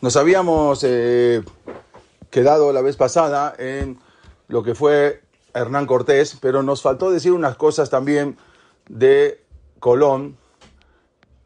[0.00, 1.42] Nos habíamos eh,
[2.30, 3.98] quedado la vez pasada en
[4.48, 5.22] lo que fue
[5.54, 8.36] Hernán Cortés, pero nos faltó decir unas cosas también
[8.88, 9.42] de
[9.80, 10.36] Colón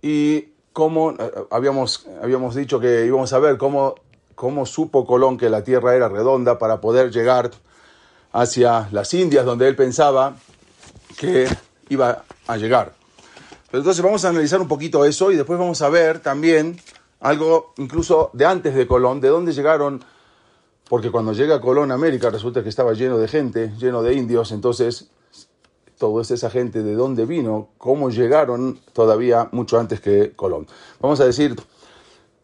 [0.03, 3.95] y cómo eh, habíamos, habíamos dicho que íbamos a ver cómo,
[4.35, 7.51] cómo supo Colón que la tierra era redonda para poder llegar
[8.33, 10.37] hacia las Indias, donde él pensaba
[11.17, 11.49] que
[11.89, 12.95] iba a llegar.
[13.73, 16.81] Entonces vamos a analizar un poquito eso y después vamos a ver también
[17.21, 20.05] algo incluso de antes de Colón, de dónde llegaron,
[20.89, 24.53] porque cuando llega Colón a América resulta que estaba lleno de gente, lleno de indios,
[24.53, 25.11] entonces
[25.99, 30.67] toda esa gente de dónde vino, cómo llegaron todavía mucho antes que Colón.
[31.01, 31.57] Vamos a decir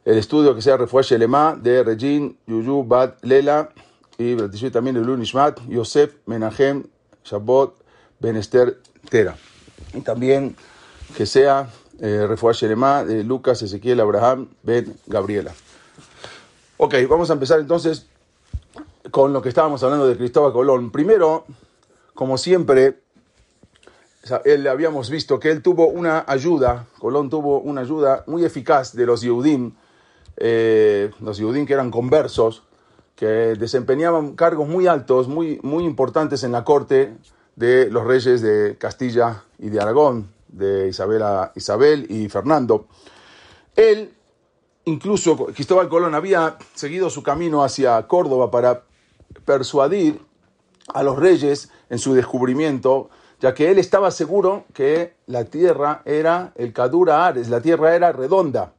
[0.05, 3.71] el estudio que sea Refuaje Lema de Regin, Yuyu, Bat, Lela
[4.19, 4.37] y
[4.71, 6.85] también el Unishmat, Yosef, Menahem,
[7.25, 7.71] Shabbat,
[8.21, 9.37] Benester, Tera.
[9.93, 10.57] Y también
[11.17, 15.53] que sea eh, Refuaje Lema de Lucas, Ezequiel, Abraham, Ben, Gabriela.
[16.77, 18.07] Ok, vamos a empezar entonces
[19.11, 20.91] con lo que estábamos hablando de Cristóbal Colón.
[20.91, 21.45] Primero,
[22.15, 23.01] como siempre,
[24.45, 29.07] él habíamos visto que él tuvo una ayuda, Colón tuvo una ayuda muy eficaz de
[29.07, 29.73] los Yehudim,
[30.37, 32.63] eh, los Yehudim que eran conversos,
[33.15, 37.17] que desempeñaban cargos muy altos, muy, muy importantes en la corte
[37.57, 41.23] de los reyes de Castilla y de Aragón, de Isabel,
[41.55, 42.87] Isabel y Fernando.
[43.77, 44.15] Él,
[44.85, 48.85] incluso Cristóbal Colón, había seguido su camino hacia Córdoba para
[49.45, 50.21] persuadir
[50.93, 53.11] a los reyes en su descubrimiento
[53.45, 58.11] ya que él estaba seguro que la tierra era el Kadura Ares, la tierra era
[58.11, 58.73] redonda,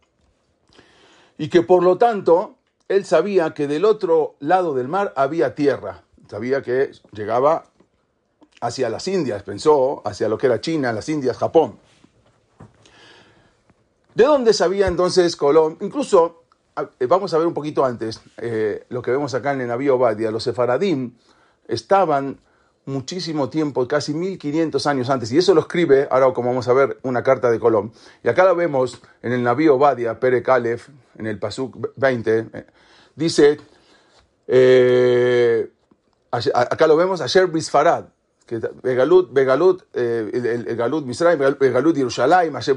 [1.38, 2.56] y que por lo tanto
[2.88, 7.66] él sabía que del otro lado del mar había tierra, sabía que llegaba
[8.66, 11.78] hacia las Indias, pensó hacia lo que era China, las Indias, Japón.
[14.16, 15.78] ¿De dónde sabía entonces Colón?
[15.82, 16.46] Incluso,
[17.00, 19.98] eh, vamos a ver un poquito antes, eh, lo que vemos acá en el navío
[19.98, 21.16] Badia, los sefaradim
[21.68, 22.40] estaban
[22.86, 26.98] muchísimo tiempo, casi 1500 años antes, y eso lo escribe, ahora como vamos a ver,
[27.04, 27.92] una carta de Colón.
[28.24, 30.88] Y acá lo vemos en el navío Badia, Pere Calef,
[31.18, 32.66] en el Pasuk 20, eh,
[33.16, 33.58] dice,
[36.32, 38.06] acá lo vemos, Asher Bisfarad,
[38.84, 42.76] Begalut, Begalut, eh, el, Galut Misraim, Begalut Yerushalayim, Asher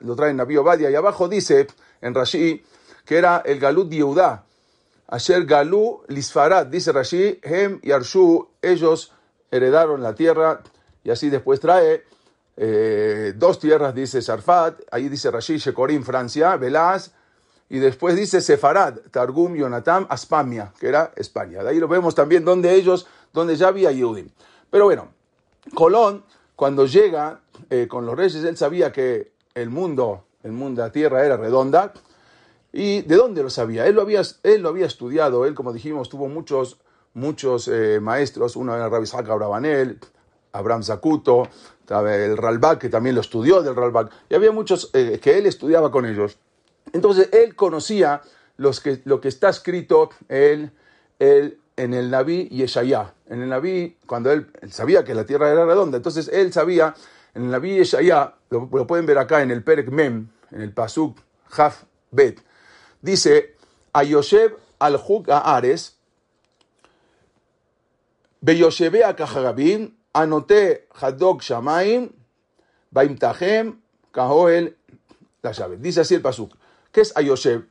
[0.00, 1.66] lo trae en navío Badia, y abajo dice,
[2.02, 2.62] en Rashi,
[3.04, 4.44] que era el Galut Yehudá,
[5.08, 9.12] Asher Galu Lisfarad, dice Rashi, Hem y Arshu, ellos
[9.50, 10.60] heredaron la tierra
[11.04, 12.04] y así después trae
[12.56, 17.12] eh, dos tierras, dice Sarfat, ahí dice Rashi, Shekorim, Francia, Velaz,
[17.68, 21.62] y después dice Sefarad, Targum, Yonatam, Aspamia, que era España.
[21.62, 24.28] De ahí lo vemos también donde ellos, donde ya había Yehudim.
[24.70, 25.08] Pero bueno,
[25.74, 27.40] Colón, cuando llega
[27.70, 31.92] eh, con los reyes, él sabía que el mundo, el mundo, la tierra era redonda.
[32.72, 33.86] ¿Y de dónde lo sabía?
[33.86, 36.78] Él lo había, él lo había estudiado, él, como dijimos, tuvo muchos
[37.16, 39.98] muchos eh, maestros, uno era Rabbi Isaac Abravanel,
[40.52, 41.48] Abraham Zacuto,
[41.88, 45.90] el Ralbak, que también lo estudió del Ralbak, y había muchos eh, que él estudiaba
[45.90, 46.36] con ellos.
[46.92, 48.20] Entonces él conocía
[48.58, 50.72] los que, lo que está escrito él,
[51.18, 53.14] él, en el Naví Yeshayá.
[53.28, 56.94] En el Naví, cuando él, sabía que la tierra era redonda, entonces él sabía,
[57.34, 60.72] en el Naví Yeshayá, lo, lo pueden ver acá en el Perek Mem, en el
[60.72, 61.18] Pasuk
[61.56, 62.40] Haf Bet,
[63.02, 63.56] dice,
[63.92, 65.96] Ayoshev al Hug Ares,
[68.40, 72.10] Beyoshebea Kahagabim, anoté Hadok Shamaim,
[72.90, 73.80] Baimtahem,
[74.12, 74.76] Kahoel,
[75.42, 75.76] la llave.
[75.78, 76.54] Dice así el Pasuk.
[76.92, 77.66] ¿Qué es Ayoshev?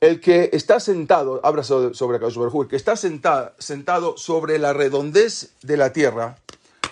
[0.00, 5.50] El que está sentado, habla sobre, sobre el que está sentado, sentado sobre la redondez
[5.62, 6.36] de la tierra,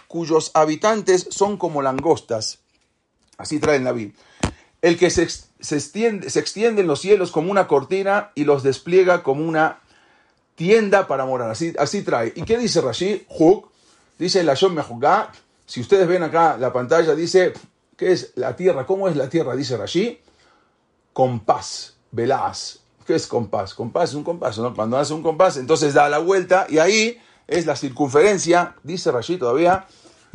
[0.08, 2.58] cuyos habitantes son como langostas.
[3.38, 4.12] Así trae Naví.
[4.82, 8.62] El que se, se, extiende, se extiende en los cielos como una cortina y los
[8.62, 9.81] despliega como una
[10.56, 11.50] tienda para morar.
[11.50, 12.32] Así, así trae.
[12.35, 13.25] ¿Y qué dice Rashi?
[13.29, 13.70] Huk.
[14.19, 15.31] Dice la Mehugá.
[15.64, 17.52] Si ustedes ven acá la pantalla, dice,
[17.97, 18.87] ¿qué es la tierra?
[18.87, 19.55] ¿Cómo es la tierra?
[19.55, 20.20] Dice Rashi.
[21.12, 22.86] Compás, velaz.
[23.06, 23.73] ¿Qué es compás?
[23.73, 24.75] Compás es un compás, ¿no?
[24.75, 29.37] Cuando hace un compás, entonces da la vuelta y ahí es la circunferencia, dice Rashi
[29.37, 29.87] todavía,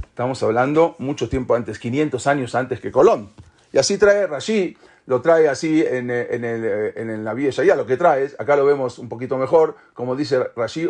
[0.03, 3.29] estamos hablando mucho tiempo antes, 500 años antes que Colón.
[3.73, 7.85] Y así trae Rashi lo trae así en, en el, en el Naví ya lo
[7.85, 10.89] que trae, acá lo vemos un poquito mejor, como dice Rashi,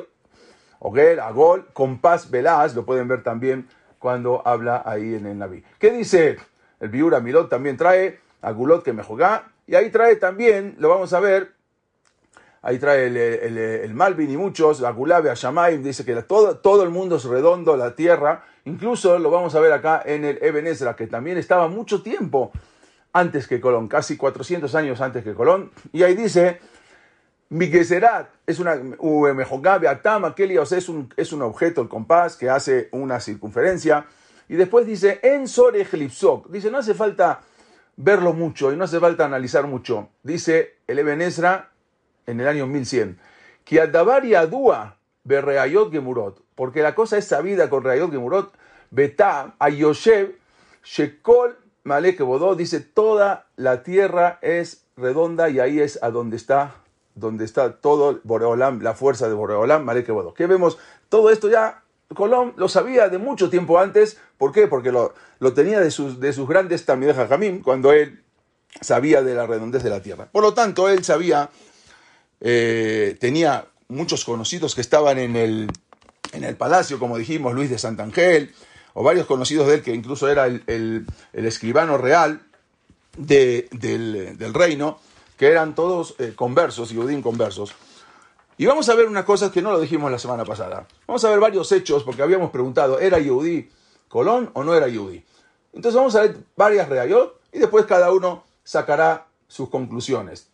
[0.77, 3.68] Oguel, Agol, compás velaz, lo pueden ver también
[3.98, 5.63] cuando habla ahí en el Naví.
[5.80, 6.38] ¿Qué dice
[6.80, 7.50] el Biura Milot?
[7.50, 11.61] También trae Agulot que me juega, y ahí trae también, lo vamos a ver,
[12.62, 17.16] ahí trae el, el, Malvin y muchos, Agulabe, Ashamaim, dice que todo, todo el mundo
[17.16, 20.66] es redondo, la tierra, incluso lo vamos a ver acá en el Eben
[20.96, 22.52] que también estaba mucho tiempo
[23.13, 26.60] antes que Colón, casi 400 años antes que Colón, y ahí dice
[27.52, 28.80] Migeserat es una
[30.78, 34.06] es un, es un objeto, el compás, que hace una circunferencia.
[34.48, 35.86] Y después dice En Sore
[36.50, 37.42] Dice, no hace falta
[37.98, 40.10] verlo mucho y no hace falta analizar mucho.
[40.24, 41.22] Dice el Eben
[42.31, 43.19] en el año 1100.
[43.63, 46.42] Que Adavari Adua Berreayot Gemurot.
[46.56, 48.54] Porque la cosa es sabida con Reayot Gemurot.
[48.89, 50.36] Betá Ayoshev
[50.83, 52.56] Shekol Malek Bodó.
[52.56, 56.75] Dice, toda la tierra es redonda y ahí es a donde está
[57.13, 60.34] donde está todo Boreolam, la fuerza de Boreolam, Maleke Bodo.
[60.34, 60.77] ¿Qué vemos?
[61.10, 61.84] Todo esto ya
[62.16, 64.18] Colón lo sabía de mucho tiempo antes.
[64.38, 64.68] ¿Por qué?
[64.68, 68.24] Porque lo, lo tenía de sus, de sus grandes de Jamim, cuando él
[68.80, 70.27] sabía de la redondez de la tierra.
[70.31, 71.50] Por lo tanto, él sabía,
[72.42, 75.72] eh, tenía muchos conocidos que estaban en el,
[76.34, 78.54] en el palacio, como dijimos, Luis de Santangel,
[78.94, 81.06] o varios conocidos de él, que incluso era el, el,
[81.46, 82.42] escribano real
[83.18, 85.00] de, del, del reino
[85.38, 87.74] que eran todos eh, conversos, Yehudim conversos.
[88.58, 90.86] Y vamos a ver una cosa que no lo dijimos la semana pasada.
[91.08, 93.68] Vamos a ver varios hechos, porque habíamos preguntado, ¿era Yehudí
[94.08, 95.26] Colón o no era Yehudí?
[95.74, 100.50] Entonces vamos a ver varias reayot y después cada uno sacará sus conclusiones.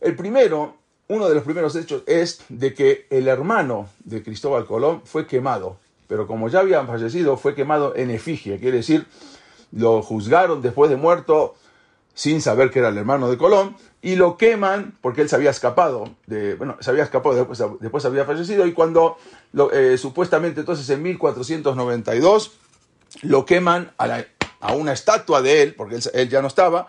[0.00, 0.76] El primero,
[1.08, 5.78] uno de los primeros hechos es de que el hermano de Cristóbal Colón fue quemado,
[6.06, 9.06] pero como ya habían fallecido, fue quemado en efigie, quiere decir,
[9.72, 11.54] lo juzgaron después de muerto
[12.14, 15.50] sin saber que era el hermano de Colón, y lo queman porque él se había
[15.50, 19.18] escapado, de, bueno, se había escapado, después, después había fallecido y cuando
[19.72, 22.52] eh, supuestamente entonces en 1492
[23.22, 26.88] lo queman a, una estatua de él, porque él, ya no estaba,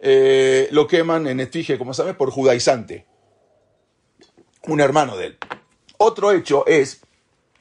[0.00, 3.06] eh, lo queman en efigie, como saben, por judaizante,
[4.68, 5.38] un hermano de él.
[5.96, 7.00] Otro hecho es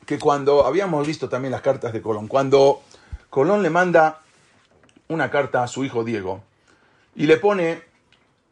[0.06, 2.84] que cuando habíamos visto también las cartas de Colón, cuando
[3.30, 4.20] Colón le manda
[5.08, 6.44] una carta a su hijo Diego
[7.16, 7.82] y le pone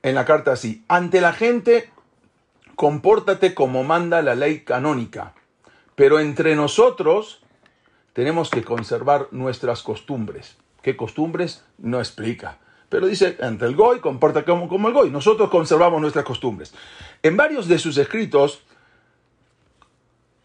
[0.01, 1.91] en la carta así, ante la gente
[2.75, 5.33] compórtate como manda la ley canónica,
[5.95, 7.41] pero entre nosotros
[8.13, 10.57] tenemos que conservar nuestras costumbres.
[10.81, 11.65] ¿Qué costumbres?
[11.77, 12.59] No explica.
[12.95, 15.09] Pero dice, entre el Goy, comporta como, como el Goy.
[15.09, 16.73] Nosotros conservamos nuestras costumbres.
[17.23, 18.61] En varios de sus escritos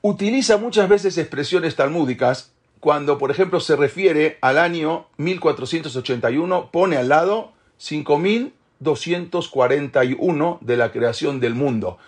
[0.02, 2.50] utiliza muchas veces expresiones talmúdicas
[2.80, 10.90] cuando, por ejemplo, se refiere al año 1481, pone al lado 5000 241 de la
[10.90, 11.98] creación del mundo.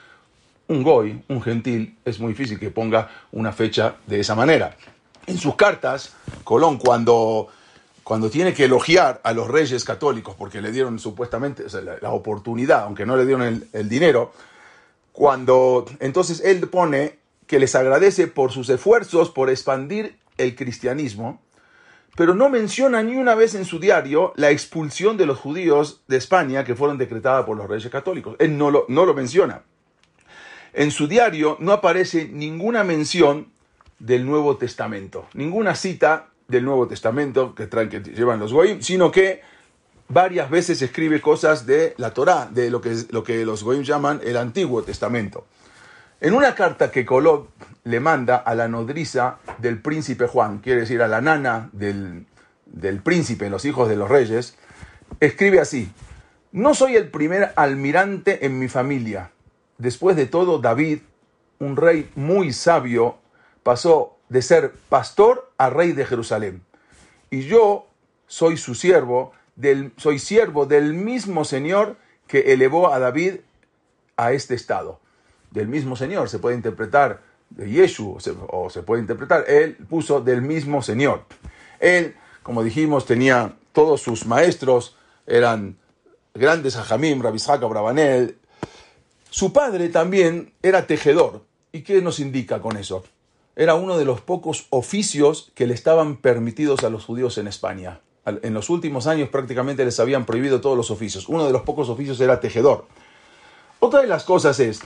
[0.66, 4.76] Un goy, un gentil, es muy difícil que ponga una fecha de esa manera.
[5.28, 7.46] En sus cartas, Colón, cuando,
[8.04, 11.64] cuando tiene que elogiar a los reyes católicos, porque le dieron supuestamente
[12.00, 14.32] la, oportunidad, aunque no le dieron el, dinero,
[15.12, 21.40] cuando entonces él pone que les agradece por sus esfuerzos por expandir el cristianismo,
[22.16, 26.16] pero no menciona ni una vez en su diario la expulsión de los judíos de
[26.16, 28.36] España que fueron decretadas por los reyes católicos.
[28.38, 29.62] Él no lo menciona.
[30.74, 33.48] En su diario no aparece ninguna mención
[33.98, 39.10] del Nuevo Testamento, ninguna cita del Nuevo Testamento que, traen, que llevan los goyim, sino
[39.10, 39.42] que
[40.08, 44.20] varias veces escribe cosas de la Torá, de lo que, lo que los goyim llaman
[44.24, 45.46] el Antiguo Testamento.
[46.20, 47.48] En una carta que Kolob
[47.84, 52.26] le manda a la nodriza del príncipe Juan, quiere decir a la nana del,
[52.66, 54.56] del príncipe, los hijos de los reyes,
[55.20, 55.90] escribe así,
[56.52, 59.30] no soy el primer almirante en mi familia.
[59.78, 60.98] Después de todo, David,
[61.58, 63.18] un rey muy sabio,
[63.62, 66.62] pasó de ser pastor a rey de Jerusalén.
[67.30, 67.86] Y yo
[68.26, 71.96] soy su siervo, del, soy siervo del mismo Señor
[72.26, 73.40] que elevó a David
[74.16, 75.00] a este estado.
[75.50, 77.20] Del mismo Señor se puede interpretar
[77.50, 78.16] de Yeshu,
[78.48, 81.26] o se, puede interpretar, él puso del mismo Señor.
[81.78, 84.96] Él, como dijimos, tenía todos sus maestros,
[85.26, 85.76] eran
[86.32, 88.38] grandes ajamim, Rabishaka, Brabanel.
[89.28, 91.44] Su padre también era tejedor.
[91.70, 93.04] ¿Y qué nos indica con eso?
[93.54, 98.00] Era uno de los pocos oficios que le estaban permitidos a los judíos en España.
[98.24, 101.28] En los últimos años prácticamente les habían prohibido todos los oficios.
[101.28, 102.86] Uno de los pocos oficios era tejedor.
[103.80, 104.80] Otra de las cosas es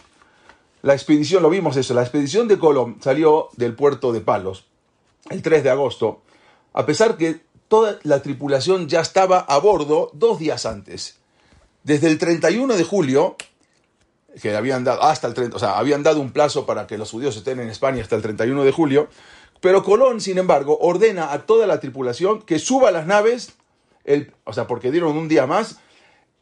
[0.82, 4.66] la expedición, lo vimos eso, la expedición de Colón salió del puerto de Palos
[5.30, 6.22] el 3 de agosto,
[6.72, 11.18] a pesar que toda la tripulación ya estaba a bordo dos días antes.
[11.82, 13.36] Desde el 31 de julio,
[14.40, 17.10] que habían dado hasta el 30, o sea, habían dado un plazo para que los
[17.10, 19.08] judíos estén en España hasta el 31 de julio,
[19.60, 23.54] pero Colón, sin embargo, ordena a toda la tripulación que suba a las naves,
[24.04, 25.78] el, o sea, porque dieron un día más,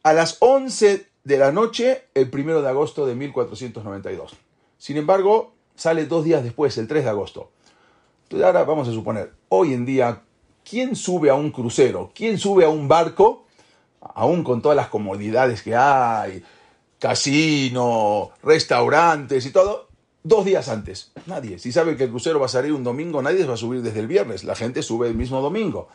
[0.03, 4.35] a las 11 de la noche, el 1 de agosto de 1492.
[4.77, 7.51] Sin embargo, sale dos días después, el 3 de agosto.
[8.23, 10.21] Entonces ahora vamos a suponer, hoy en día,
[10.63, 12.11] ¿quién sube a un crucero?
[12.13, 13.45] ¿Quién sube a un barco?
[14.01, 16.43] Aún con todas las comodidades que hay,
[17.05, 19.89] casino, restaurantes y todo,
[20.23, 21.11] dos días antes.
[21.27, 21.59] Nadie.
[21.59, 23.99] Si sabe que el crucero va a salir un domingo, nadie va a subir desde
[23.99, 24.43] el viernes.
[24.43, 25.87] La gente sube el mismo domingo.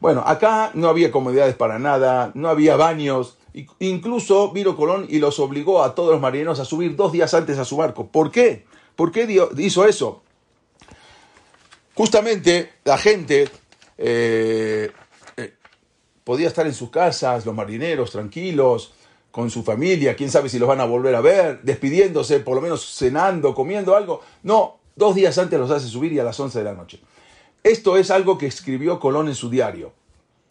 [0.00, 3.38] Bueno, acá no había comodidades para nada, no había baños.
[3.78, 7.56] Incluso vino Colón y los obligó a todos los marineros a subir dos días antes
[7.58, 8.08] a su barco.
[8.08, 8.64] ¿Por qué?
[8.96, 10.24] ¿Por qué hizo eso?
[11.94, 13.48] Justamente la gente
[13.96, 14.90] eh,
[15.36, 15.54] eh,
[16.24, 18.92] podía estar en sus casas, los marineros tranquilos,
[19.32, 22.60] con su familia, quién sabe si los van a volver a ver, despidiéndose, por lo
[22.60, 24.20] menos cenando, comiendo algo.
[24.42, 27.00] No, dos días antes los hace subir y a las 11 de la noche.
[27.64, 29.92] Esto es algo que escribió Colón en su diario.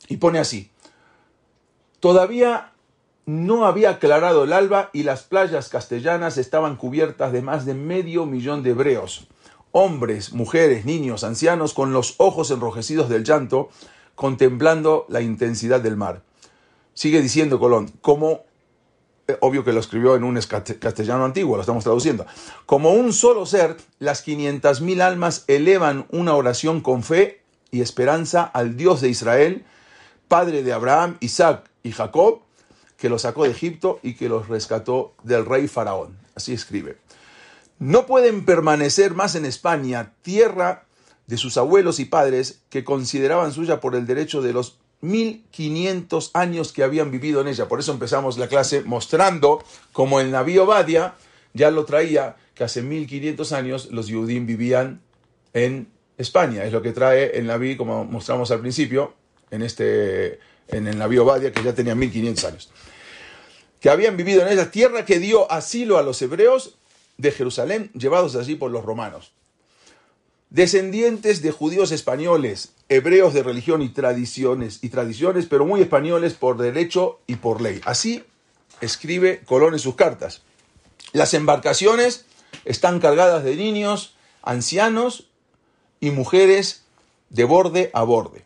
[0.07, 0.71] Y pone así,
[1.99, 2.73] todavía
[3.27, 8.25] no había aclarado el alba y las playas castellanas estaban cubiertas de más de medio
[8.25, 9.27] millón de hebreos,
[9.71, 13.69] hombres, mujeres, niños, ancianos, con los ojos enrojecidos del llanto,
[14.15, 16.23] contemplando la intensidad del mar.
[16.95, 18.41] Sigue diciendo Colón, como
[19.41, 22.25] obvio que lo escribió en un castellano antiguo, lo estamos traduciendo.
[22.65, 28.75] Como un solo ser, las 500.000 almas elevan una oración con fe y esperanza al
[28.75, 29.65] Dios de Israel,
[30.27, 32.41] Padre de Abraham, Isaac y Jacob,
[32.97, 36.17] que los sacó de Egipto y que los rescató del rey Faraón.
[36.35, 36.97] Así escribe.
[37.79, 40.85] No pueden permanecer más en España, tierra
[41.25, 46.71] de sus abuelos y padres, que consideraban suya por el derecho de los 1500 años
[46.71, 47.67] que habían vivido en ella.
[47.67, 51.15] Por eso empezamos la clase mostrando como el navío Badia
[51.53, 55.01] ya lo traía, que hace 1500 años los Yudim vivían
[55.53, 56.63] en España.
[56.63, 59.13] Es lo que trae el navío, como mostramos al principio,
[59.49, 62.71] en, este, en el navío Badia, que ya tenía 1500 años.
[63.79, 66.77] Que habían vivido en esa tierra que dio asilo a los hebreos
[67.17, 69.33] de Jerusalén, llevados allí por los romanos
[70.51, 76.57] descendientes de judíos españoles, hebreos de religión y tradiciones, y tradiciones, pero muy españoles por
[76.57, 77.81] derecho y por ley.
[77.85, 78.23] Así
[78.81, 80.43] escribe Colón en sus cartas.
[81.13, 82.25] Las embarcaciones
[82.65, 85.29] están cargadas de niños, ancianos
[85.99, 86.83] y mujeres
[87.29, 88.43] de borde a borde.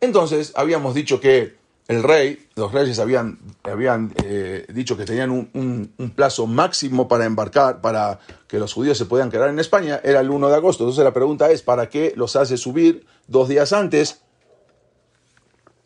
[0.00, 1.55] Entonces, habíamos dicho que
[1.88, 7.80] el rey, los reyes habían, habían eh, dicho que tenían un, plazo máximo para embarcar,
[7.80, 10.84] para que los judíos se puedan quedar en España, era el 1 de agosto.
[10.84, 14.22] Entonces la pregunta es, ¿para qué los hace subir dos días antes?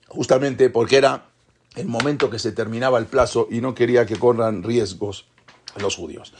[0.08, 1.26] Justamente porque era
[1.76, 5.28] el momento que se terminaba el plazo y no quería que corran riesgos
[5.76, 6.32] los judíos.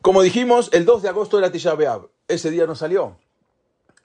[0.00, 2.08] Como dijimos, el 2 de agosto era Tisha B'Av.
[2.26, 3.18] Ese día no salió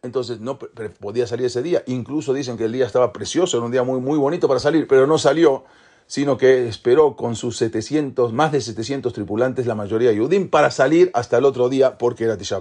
[0.04, 1.82] entonces no podía salir ese día.
[1.88, 4.86] Incluso dicen que el día estaba precioso, era un día muy, muy bonito para salir,
[4.86, 5.64] pero no salió,
[6.08, 10.72] sino que esperó con sus 700, más de 700 tripulantes, la mayoría de Yudim, para
[10.72, 12.60] salir hasta el otro día porque era Tisha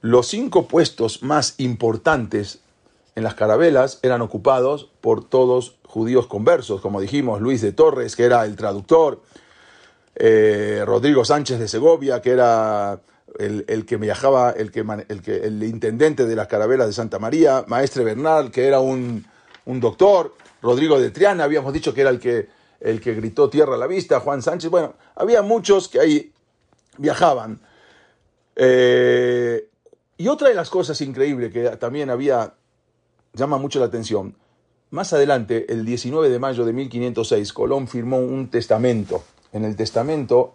[0.00, 2.58] Los cinco puestos más importantes
[3.14, 8.24] en las carabelas eran ocupados por todos judíos conversos, como dijimos, Luis de Torres, que
[8.24, 9.22] era el traductor,
[10.16, 13.00] eh, Rodrigo Sánchez de Segovia, que era
[13.38, 14.80] el, que viajaba, el, que,
[15.42, 19.24] el, intendente de las carabelas de Santa María, Maestre Bernal, que era un,
[19.64, 22.48] doctor, Rodrigo de Triana, habíamos dicho que era el que,
[22.80, 26.32] el que gritó tierra a la vista, Juan Sánchez, bueno, había muchos que ahí
[26.98, 27.60] viajaban.
[28.54, 29.68] Eh,
[30.16, 32.54] y otra de las cosas increíbles que también había,
[33.34, 34.34] llama mucho la atención,
[34.90, 39.24] más adelante, el 19 de mayo de 1506, Colón firmó un testamento.
[39.52, 40.54] En el testamento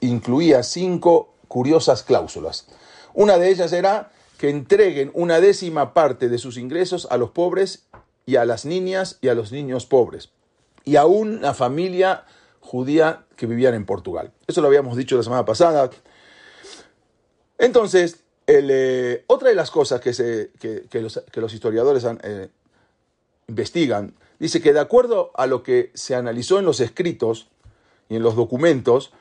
[0.00, 2.66] incluía cinco curiosas cláusulas.
[3.14, 7.86] Una de ellas era que entreguen una décima parte de sus ingresos a los pobres
[8.24, 10.30] y a las niñas y a los niños pobres,
[10.84, 12.24] y a una familia
[12.60, 14.32] judía que vivían en Portugal.
[14.46, 15.90] Eso lo habíamos dicho la semana pasada.
[17.56, 20.50] Entonces, eh, otra de las cosas que,
[21.00, 22.48] los, historiadores eh,
[23.48, 27.48] investigan, dice que de acuerdo a lo que se analizó en los escritos
[28.08, 29.12] y en los documentos,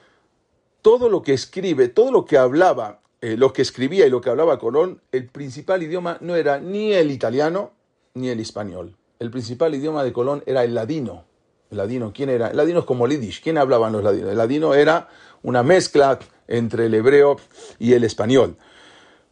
[0.81, 4.29] todo lo que escribe, todo lo que hablaba, eh, lo que escribía y lo que
[4.29, 7.71] hablaba Colón, el principal idioma no era ni el italiano
[8.13, 8.95] ni el español.
[9.19, 11.25] El principal idioma de Colón era el ladino.
[11.71, 12.49] ¿El ladino quién era?
[12.49, 13.41] El ladino es como Lidish.
[13.41, 14.29] ¿Quién hablaban los ladinos?
[14.29, 15.09] El ladino era
[15.43, 17.37] una mezcla entre el hebreo
[17.79, 18.57] y el español.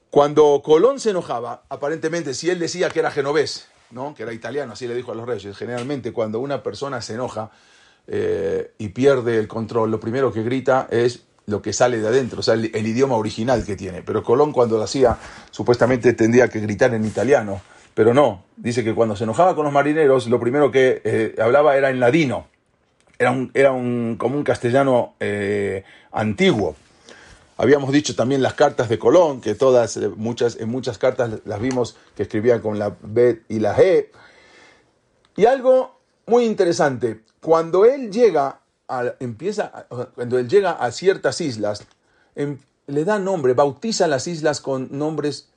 [0.09, 4.15] Cuando Colón se enojaba, aparentemente, si él decía que era genovés, ¿no?
[4.15, 5.55] que era italiano, así le dijo a los reyes.
[5.57, 7.51] Generalmente cuando una persona se enoja
[8.07, 12.39] eh, y pierde el control, lo primero que grita es lo que sale de adentro,
[12.39, 14.01] o sea, el, idioma original que tiene.
[14.01, 15.17] Pero Colón cuando lo hacía,
[15.51, 17.61] supuestamente tendría que gritar en italiano,
[17.93, 18.43] pero no.
[18.57, 21.99] Dice que cuando se enojaba con los marineros, lo primero que eh, hablaba era en
[21.99, 22.47] ladino.
[23.17, 26.75] Era, un, era un, como un castellano eh, antiguo.
[27.57, 31.61] Habíamos dicho también las cartas de Colón, que todas, eh, muchas, en muchas cartas las
[31.61, 34.07] vimos que escribían con la B y la G.
[35.37, 38.59] Y algo muy interesante, cuando él llega
[39.19, 41.85] empieza, cuando él llega a ciertas islas,
[42.35, 45.49] em, le da nombre, bautiza las islas con nombres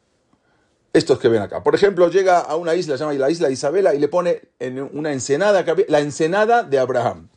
[0.93, 1.63] estos que ven acá.
[1.63, 4.43] Por ejemplo, llega a una isla, se llama la isla de Isabela, y le pone
[4.59, 7.29] en una ensenada, la ensenada de Abraham.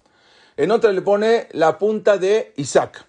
[0.58, 3.06] En otra le pone la punta de Isaac,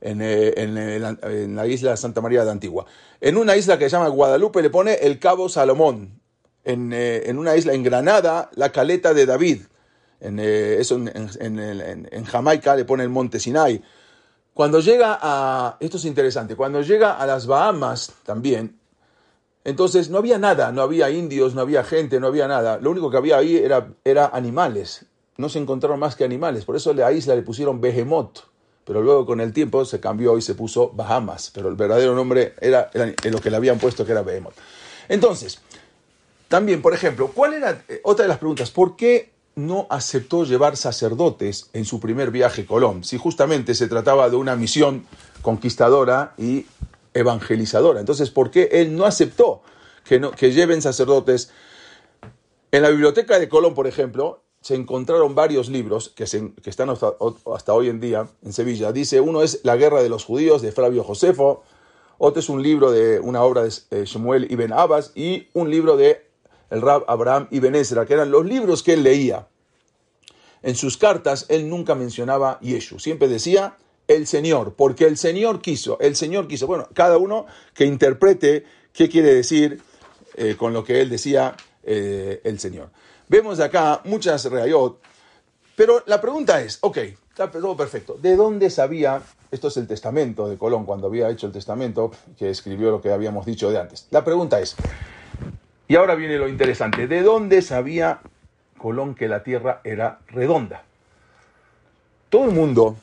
[0.00, 2.86] en, eh, en, en la isla Santa María de Antigua.
[3.20, 6.20] En una isla que se llama Guadalupe le pone el Cabo Salomón.
[6.64, 9.62] En, eh, en una isla en Granada, la caleta de David.
[10.22, 13.82] En, eh, eso en, en, Jamaica le pone el monte Sinai.
[14.54, 18.78] Cuando llega a, esto es interesante, cuando llega a las Bahamas también,
[19.64, 22.78] entonces no había nada, no había indios, no había gente, no había nada.
[22.78, 25.06] Lo único que había ahí era, era animales.
[25.38, 26.64] No se encontraron más que animales.
[26.64, 28.40] Por eso a la isla le pusieron Behemoth.
[28.84, 31.50] Pero luego con el tiempo se cambió y se puso Bahamas.
[31.52, 34.54] Pero el verdadero nombre era, era lo que le habían puesto que era Behemoth.
[35.08, 35.60] Entonces,
[36.46, 38.70] también, por ejemplo, ¿cuál era eh, otra de las preguntas?
[38.70, 44.30] ¿Por qué no aceptó llevar sacerdotes en su primer viaje Colón, si justamente se trataba
[44.30, 45.04] de una misión
[45.42, 46.66] conquistadora y
[47.14, 48.00] evangelizadora.
[48.00, 49.62] Entonces, ¿por qué él no aceptó
[50.04, 51.50] que, no, que lleven sacerdotes?
[52.70, 56.88] En la biblioteca de Colón, por ejemplo, se encontraron varios libros que, se, que están
[56.88, 57.12] hasta,
[57.54, 58.92] hasta, hoy en día en Sevilla.
[58.92, 61.64] Dice, uno es La guerra de los judíos de Flavio Josefo,
[62.24, 65.96] otro es un libro de una obra de eh, Shemuel Ibn Abbas y un libro
[65.96, 66.24] de
[66.72, 69.46] el Rab Abraham Ibn Ezra, que eran los libros que él leía.
[70.62, 73.76] En sus cartas él nunca mencionaba Yeshu, siempre decía
[74.08, 76.66] el Señor, porque el Señor quiso, el Señor quiso.
[76.66, 79.82] Bueno, cada uno que interprete qué quiere decir
[80.36, 82.90] eh, con lo que él decía eh, el Señor.
[83.28, 84.98] Vemos acá muchas reayot,
[85.76, 90.48] pero la pregunta es, ok, está todo perfecto, ¿de dónde sabía, esto es el testamento
[90.48, 94.06] de Colón, cuando había hecho el testamento, que escribió lo que habíamos dicho de antes?
[94.10, 94.76] La pregunta es,
[95.88, 97.06] y ahora viene lo interesante.
[97.06, 98.20] ¿De dónde sabía
[98.78, 100.84] Colón que la Tierra era redonda?
[102.28, 102.96] Todo el mundo,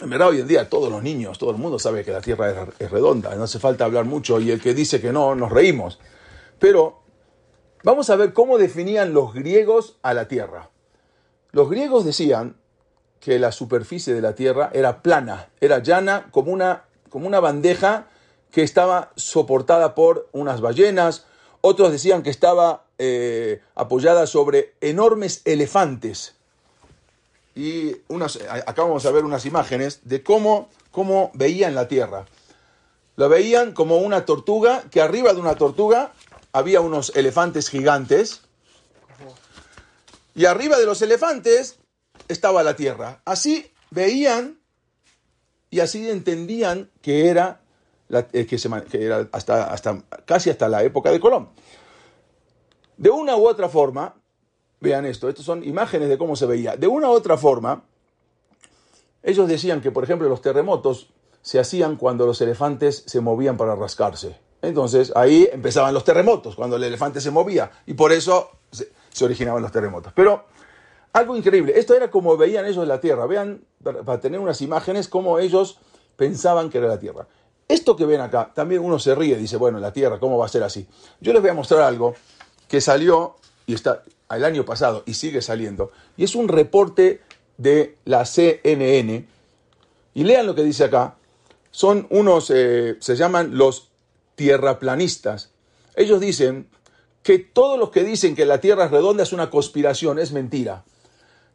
[0.00, 2.66] en verdad hoy en día todos los niños, todo el mundo sabe que la Tierra
[2.78, 3.34] es redonda.
[3.34, 5.98] No hace falta hablar mucho y el que dice que no, nos reímos.
[6.58, 7.02] Pero
[7.82, 10.70] vamos a ver cómo definían los griegos a la Tierra.
[11.52, 12.56] Los griegos decían
[13.20, 18.06] que la superficie de la Tierra era plana, era llana como una, como una bandeja
[18.50, 21.26] que estaba soportada por unas ballenas
[21.66, 26.34] otros decían que estaba eh, apoyada sobre enormes elefantes.
[27.54, 32.26] Y unas, acá vamos a ver unas imágenes de cómo, cómo veían la tierra.
[33.16, 36.12] Lo veían como una tortuga, que arriba de una tortuga
[36.52, 38.42] había unos elefantes gigantes.
[40.34, 41.78] Y arriba de los elefantes
[42.28, 43.22] estaba la tierra.
[43.24, 44.58] Así veían
[45.70, 47.62] y así entendían que era
[48.10, 51.48] eh, que, era hasta, casi hasta la época de Colón.
[52.96, 54.14] De una u otra forma,
[54.80, 56.76] vean esto, estas son imágenes de cómo se veía.
[56.76, 57.84] De una u otra forma,
[59.22, 61.12] ellos decían que, por ejemplo, los terremotos
[61.42, 64.38] se hacían cuando los elefantes se movían para rascarse.
[64.62, 69.24] Entonces ahí empezaban los terremotos, cuando el elefante se movía, y por eso se, se
[69.24, 70.12] originaban los terremotos.
[70.14, 70.44] Pero
[71.14, 73.26] algo increíble, esto era como veían ellos la Tierra.
[73.26, 73.64] Vean,
[74.04, 75.78] para tener unas imágenes, cómo ellos
[76.16, 77.28] pensaban que era la Tierra.
[77.68, 80.48] Esto que ven acá, también uno se ríe, dice, bueno, la Tierra, ¿cómo va a
[80.48, 80.86] ser así?
[81.20, 82.14] Yo les voy a mostrar algo
[82.68, 87.20] que salió y está el año pasado y sigue saliendo, y es un reporte
[87.56, 89.26] de la CNN.
[90.14, 91.16] Y lean lo que dice acá.
[91.70, 93.90] Son unos, eh, se llaman los
[94.36, 95.50] tierraplanistas.
[95.96, 96.68] Ellos dicen
[97.22, 100.84] que todos los que dicen que la Tierra es redonda es una conspiración, es mentira.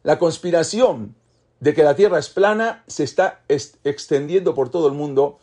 [0.02, 1.14] La conspiración
[1.60, 5.38] de que la Tierra es plana se está extendiendo por todo el mundo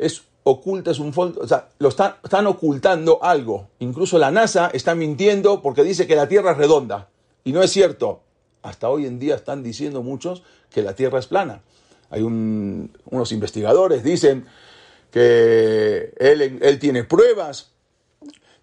[0.00, 3.68] es oculta, es un fondo, o sea, lo están, están ocultando algo.
[3.78, 7.08] Incluso la NASA está mintiendo porque dice que la Tierra es redonda.
[7.44, 8.22] Y no es cierto.
[8.62, 11.62] Hasta hoy en día están diciendo muchos que la Tierra es plana.
[12.10, 14.46] Hay unos investigadores, dicen
[15.10, 17.70] que él, él tiene pruebas.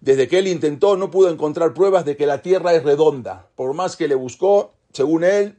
[0.00, 3.48] Desde que él intentó, no pudo encontrar pruebas de que la Tierra es redonda.
[3.54, 5.56] Por más que le buscó, según él,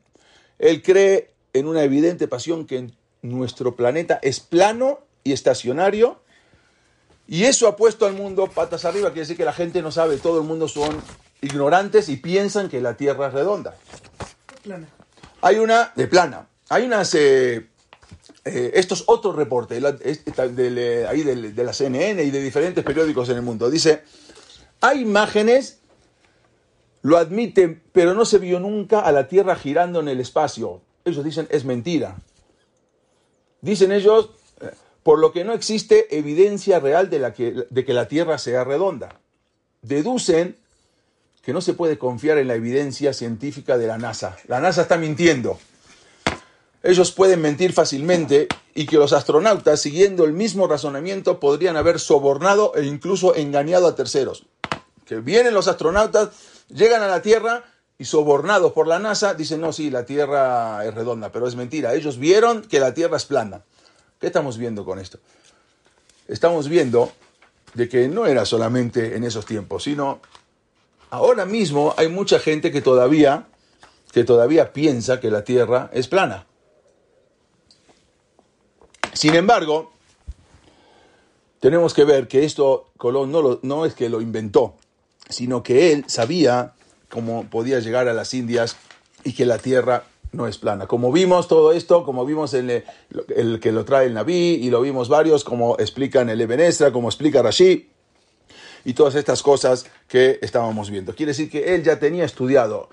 [0.60, 6.22] él cree en una evidente pasión que nuestro planeta es plano y estacionario.
[7.28, 10.18] Y eso ha puesto al mundo patas arriba, quiere decir que la gente no sabe,
[10.18, 11.00] todo el mundo son
[11.42, 13.76] ignorantes y piensan que la Tierra es redonda.
[14.64, 14.88] Plana.
[15.42, 16.48] Hay una de plana.
[16.70, 17.68] Hay unas eh,
[18.46, 22.42] eh, estos otros reportes la- esta- del, eh, ahí del- de la CNN y de
[22.42, 23.70] diferentes periódicos en el mundo.
[23.70, 24.04] Dice,
[24.82, 25.80] hay imágenes,
[27.04, 30.82] lo admiten, pero no se vio nunca a la Tierra girando en el espacio.
[31.06, 32.18] Ellos dicen, es mentira.
[33.62, 34.32] Dicen ellos,
[35.04, 39.20] por lo que no existe evidencia real de, que, que la Tierra sea redonda.
[39.82, 40.58] Deducen
[41.42, 44.38] que no se puede confiar en la evidencia científica de la NASA.
[44.48, 45.58] La NASA está mintiendo.
[46.84, 52.74] Ellos pueden mentir fácilmente y que los astronautas, siguiendo el mismo razonamiento, podrían haber sobornado
[52.76, 54.46] e incluso engañado a terceros.
[55.06, 56.30] Que vienen los astronautas,
[56.70, 57.64] llegan a la Tierra
[57.98, 61.96] y sobornados por la NASA dicen, no, sí, la Tierra es redonda, pero es mentira.
[61.96, 63.64] Ellos vieron que la Tierra es plana.
[64.20, 65.20] ¿Qué estamos viendo con esto?
[66.28, 67.12] Estamos viendo
[67.74, 70.20] de que no era solamente en esos tiempos, sino
[71.10, 73.48] ahora mismo hay mucha gente que todavía,
[74.12, 76.46] que todavía piensa que la Tierra es plana.
[79.14, 79.92] Sin embargo,
[81.60, 84.76] tenemos que ver que esto Colón no, lo- no es que lo inventó,
[85.30, 86.74] sino que él sabía
[87.10, 88.76] cómo podía llegar a las Indias
[89.24, 90.88] y que la Tierra no es plana.
[90.88, 92.84] Como vimos todo esto, como vimos el,
[93.36, 96.92] el que lo trae el Naví y lo vimos varios, como explican el Eben Ezra,
[96.92, 97.90] como explica Rashi,
[98.86, 101.14] y todas estas cosas que estábamos viendo.
[101.14, 102.90] Quiere decir que él ya tenía estudiado.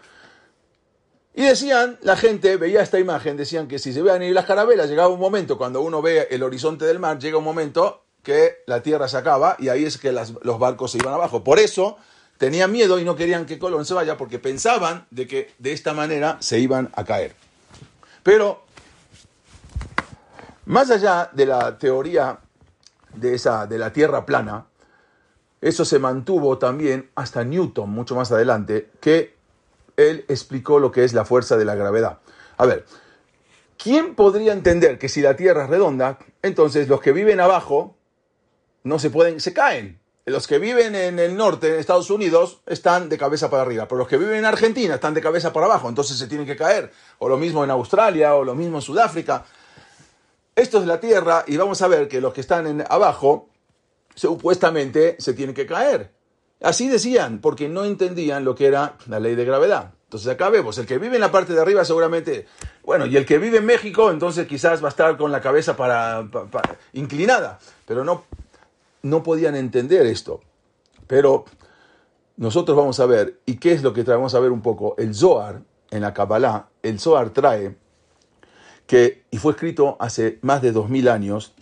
[1.34, 4.88] Y decían, la gente veía esta imagen, decían que si se vean ir las carabelas,
[4.88, 8.82] llegaba un momento, cuando uno ve el horizonte del mar, llega un momento que la
[8.82, 11.44] tierra se acaba y ahí es que las- los barcos se iban abajo.
[11.44, 11.98] Por eso
[12.38, 15.94] tenían miedo y no querían que Colón se vaya porque pensaban de que de esta
[15.94, 17.34] manera se iban a caer.
[18.22, 18.64] Pero,
[20.66, 22.40] más allá de la teoría
[23.14, 24.66] de, esa, de la tierra plana,
[25.60, 29.36] eso se mantuvo también hasta Newton, mucho más adelante, que
[29.96, 32.18] él explicó lo que es la fuerza de la gravedad.
[32.58, 32.84] A ver,
[33.78, 37.96] ¿quién podría entender que si la Tierra es redonda, entonces los que viven abajo
[38.84, 39.98] no se pueden, se caen?
[40.28, 43.98] Los que viven en el norte, en Estados Unidos, están de cabeza para arriba, pero
[44.00, 46.90] los que viven en Argentina están de cabeza para abajo, entonces se tienen que caer.
[47.18, 49.44] O lo mismo en Australia, o lo mismo en Sudáfrica.
[50.56, 53.48] Esto es la Tierra y vamos a ver que los que están en abajo
[54.16, 56.10] supuestamente se tienen que caer.
[56.60, 59.92] Así decían, porque no entendían lo que era la ley de gravedad.
[60.04, 62.46] Entonces acá vemos, el que vive en la parte de arriba seguramente,
[62.84, 65.76] bueno, y el que vive en México, entonces quizás va a estar con la cabeza
[65.76, 66.62] para, pa- pa-
[66.94, 68.24] inclinada, pero no,
[69.10, 70.40] no podían entender esto.
[71.06, 71.44] Pero
[72.36, 74.94] nosotros vamos a ver, ¿y qué es lo que traemos a ver un poco?
[74.98, 77.76] El Zohar, en la Kabbalah, el Zohar trae
[78.86, 81.54] que, y fue escrito hace más de dos mil años,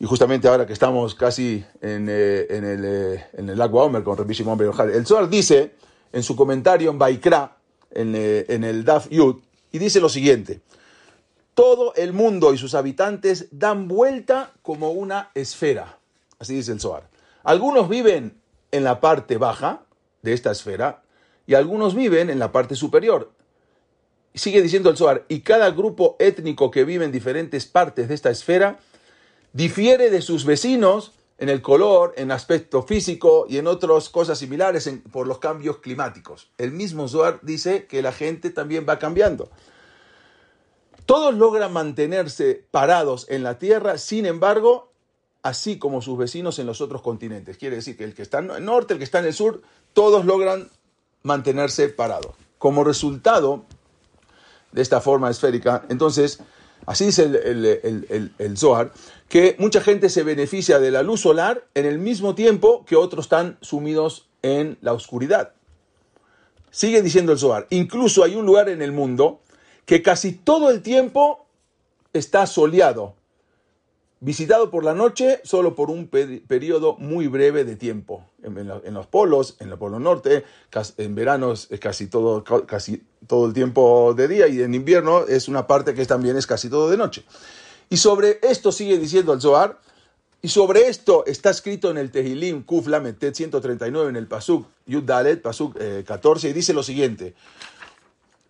[0.00, 4.16] y justamente ahora que estamos casi en, eh, el, eh, en el Agua Omer con
[4.16, 5.74] Rabbi Shimon el Zohar dice
[6.12, 7.56] en su comentario en Baikra,
[7.90, 9.36] en, eh, en el Daf Yud,
[9.72, 10.60] y dice lo siguiente:
[11.54, 15.98] Todo el mundo y sus habitantes dan vuelta como una esfera.
[16.38, 17.08] Así dice el Zohar.
[17.42, 19.82] Algunos viven en la parte baja
[20.22, 21.02] de esta esfera
[21.46, 23.32] y algunos viven en la parte superior.
[24.34, 28.30] Sigue diciendo el Zohar, y cada grupo étnico que vive en diferentes partes de esta
[28.30, 28.78] esfera
[29.52, 34.90] difiere de sus vecinos en el color, en aspecto físico y en otras cosas similares
[35.10, 36.50] por los cambios climáticos.
[36.58, 39.48] El mismo Zohar dice que la gente también va cambiando.
[41.06, 44.87] Todos logran mantenerse parados en la Tierra, sin embargo,
[45.42, 47.56] así como sus vecinos en los otros continentes.
[47.56, 49.62] Quiere decir que el que está en el norte, el que está en el sur,
[49.92, 50.68] todos logran
[51.22, 52.32] mantenerse parados.
[52.58, 53.64] Como resultado
[54.72, 56.40] de esta forma esférica, entonces,
[56.86, 58.92] así dice el, Zohar,
[59.28, 63.26] que mucha gente se beneficia de la luz solar en el mismo tiempo que otros
[63.26, 65.52] están sumidos en la oscuridad.
[66.70, 69.40] Sigue diciendo el Zohar, incluso hay un lugar en el mundo
[69.86, 71.46] que casi todo el tiempo
[72.12, 73.14] está soleado,
[74.20, 78.24] visitado por la noche solo por un peri- periodo muy breve de tiempo.
[78.42, 80.44] En, los polos, en el polo norte,
[80.96, 82.44] en verano es casi todo,
[83.46, 86.90] el tiempo de día y en invierno es una parte que también es casi todo
[86.90, 87.24] de noche.
[87.90, 89.78] Y sobre esto sigue diciendo el Zohar,
[90.40, 95.02] y sobre esto está escrito en el Tehilim Kuf Lametet 139 en el Pasuk Yud
[95.02, 97.34] Dalet, Pasuk eh, 14, y dice lo siguiente: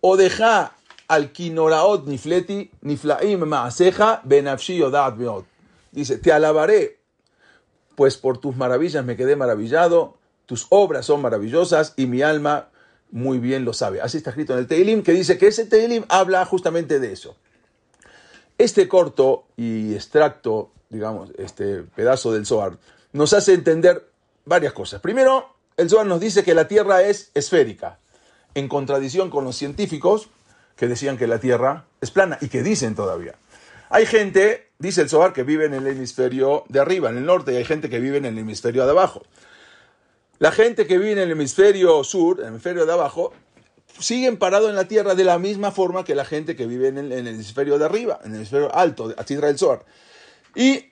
[0.01, 0.75] O deja
[1.07, 5.45] al kinoraot nifleti niflaim maaseja benafshi yodat meot.
[5.91, 6.99] Dice: Te alabaré,
[7.95, 12.69] pues por tus maravillas me quedé maravillado, tus obras son maravillosas y mi alma
[13.11, 14.01] muy bien lo sabe.
[14.01, 17.35] Así está escrito en el Tehilim, que dice que ese Tehilim habla justamente de eso.
[18.57, 22.77] Este corto y extracto, digamos, este pedazo del Zohar,
[23.13, 24.09] nos hace entender
[24.45, 25.01] varias cosas.
[25.01, 27.99] Primero, el Zohar nos dice que la Tierra es esférica,
[28.55, 30.29] en contradicción con los científicos
[30.75, 33.35] que decían que la Tierra es plana y que dicen todavía.
[33.89, 37.53] Hay gente, dice el Zohar, que vive en el hemisferio de arriba, en el norte,
[37.53, 39.23] y hay gente que vive en el hemisferio de abajo.
[40.39, 43.33] La gente que vive en el hemisferio sur, el hemisferio de abajo,
[43.99, 46.97] siguen parados en la tierra de la misma forma que la gente que vive en
[46.97, 49.83] el, hemisferio de arriba, en el hemisferio alto, a tierra del Zohar.
[50.55, 50.85] Y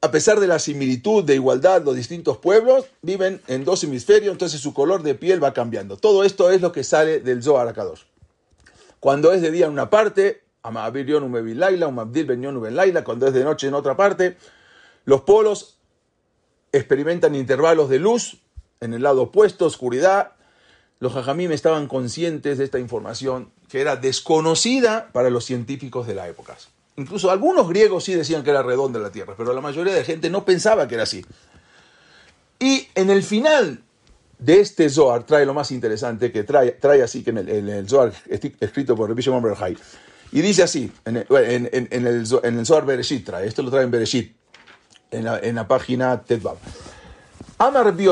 [0.00, 4.60] a pesar de la similitud, de igualdad, los distintos pueblos viven en dos hemisferios, entonces
[4.60, 5.96] su color de piel va cambiando.
[5.96, 8.02] Todo esto es lo que sale del Zohar Akadosh.
[8.98, 10.42] Cuando es de día en una parte,
[13.04, 14.36] cuando es de noche en otra parte,
[15.04, 15.78] los polos
[16.72, 18.38] experimentan intervalos de luz
[18.80, 20.32] en el lado opuesto, oscuridad.
[21.00, 26.28] Los jajamim estaban conscientes de esta información que era desconocida para los científicos de la
[26.28, 26.56] época.
[26.96, 30.30] Incluso algunos griegos sí decían que era redonda la Tierra, pero la mayoría de gente
[30.30, 31.24] no pensaba que era así.
[32.58, 33.82] Y en el final
[34.38, 38.12] de este Zohar trae lo más interesante, que trae, trae así que en el, Zohar
[38.28, 39.44] escrito por Rabbi Shimon
[40.32, 43.70] y dice así, en el, en, en el, en el Zohar Bereshit trae, esto lo
[43.70, 44.36] trae en Bereshit,
[45.10, 46.56] en la, en la página Tedbab.
[47.58, 48.06] Ama Rabbi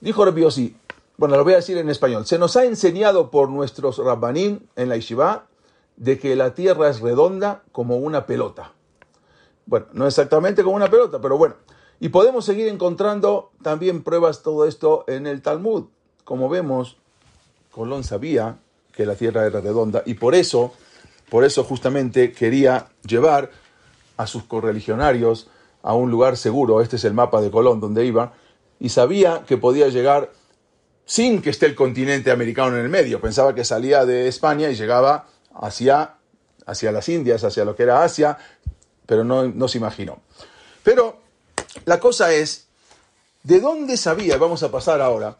[0.00, 0.74] dijo Rabbi
[1.18, 4.88] bueno, lo voy a decir en español, se nos ha enseñado por nuestros rabbanim en
[4.88, 5.46] la Yeshiva
[5.96, 8.72] de que la Tierra es redonda como una pelota.
[9.66, 11.56] Bueno, no exactamente como una pelota, pero bueno.
[11.98, 15.86] Y podemos seguir encontrando también pruebas todo esto en el Talmud.
[16.22, 16.98] Como vemos,
[17.72, 18.58] Colón sabía
[18.92, 20.72] que la Tierra era redonda y por eso,
[21.30, 23.50] por eso justamente quería llevar
[24.16, 25.48] a sus correligionarios
[25.82, 26.80] a un lugar seguro.
[26.80, 28.32] Este es el mapa de Colón donde iba
[28.80, 30.32] y sabía que podía llegar
[31.04, 33.20] sin que esté el continente americano en el medio.
[33.20, 36.16] Pensaba que salía de España y llegaba hacia,
[36.66, 38.36] hacia las Indias, hacia lo que era Asia,
[39.06, 40.20] pero no, no se imaginó.
[40.82, 41.20] Pero
[41.86, 42.66] la cosa es,
[43.42, 44.36] ¿de dónde sabía?
[44.36, 45.38] Vamos a pasar ahora.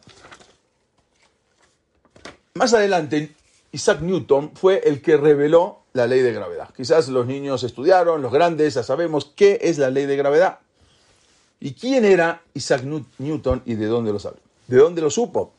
[2.55, 3.35] Más adelante,
[3.71, 6.69] Isaac Newton fue el que reveló la ley de gravedad.
[6.75, 10.59] Quizás los niños estudiaron, los grandes ya sabemos qué es la ley de gravedad.
[11.59, 12.83] ¿Y quién era Isaac
[13.17, 14.37] Newton y de dónde lo sabe?
[14.67, 15.53] ¿De dónde lo supo?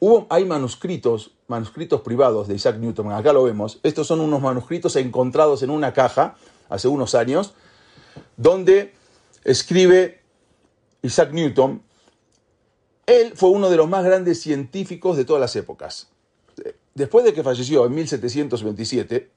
[0.00, 3.78] Hubo, hay manuscritos, manuscritos privados de Isaac Newton, acá lo vemos.
[3.82, 6.36] Estos son unos manuscritos encontrados en una caja
[6.68, 7.54] hace unos años,
[8.36, 8.94] donde
[9.44, 10.20] escribe
[11.02, 11.82] Isaac Newton.
[13.06, 16.08] Él fue uno de los más grandes científicos de todas las épocas.
[16.94, 19.30] Después de que falleció en 1727,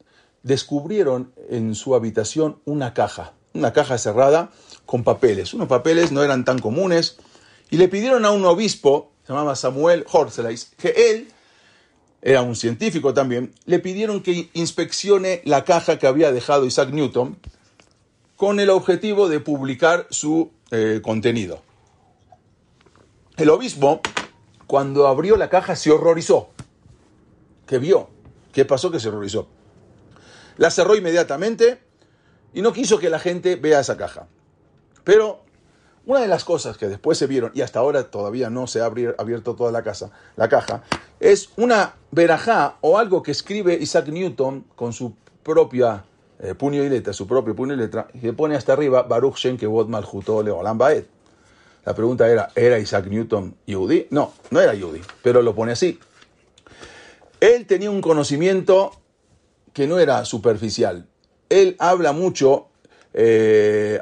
[0.43, 4.51] descubrieron en su habitación una caja, una caja cerrada
[4.85, 5.53] con papeles.
[5.53, 7.17] Unos papeles no eran tan comunes
[7.71, 11.27] y le pidieron a un obispo se llamaba Samuel Horselais, que él
[12.21, 17.37] era un científico también, le pidieron que inspeccione la caja que había dejado Isaac Newton
[18.35, 21.61] con el objetivo de publicar su eh, contenido.
[23.37, 24.01] El obispo,
[24.67, 26.49] cuando abrió la caja, se horrorizó.
[27.65, 28.09] ¿Qué vio?
[28.51, 29.47] ¿Qué pasó que se horrorizó?
[30.57, 31.81] La cerró inmediatamente
[32.53, 34.27] y no quiso que la gente vea esa caja.
[35.03, 35.43] Pero
[36.05, 38.85] una de las cosas que después se vieron, y hasta ahora todavía no se ha
[38.85, 40.83] abierto toda la, casa, la caja,
[41.19, 46.03] es una verajá o algo que escribe Isaac Newton con su propia
[46.39, 49.37] eh, puño y letra, su propio puño y letra, y que pone hasta arriba Baruch
[49.37, 51.05] Shen Kevod Malchuto Leolam Baed.
[51.85, 54.07] La pregunta era, ¿era Isaac Newton Yehudi?
[54.09, 55.99] No, no era Yehudi, pero lo pone así.
[57.39, 58.91] Él tenía un conocimiento
[59.73, 61.07] que no era superficial.
[61.49, 62.67] Él habla mucho
[63.13, 63.99] eh,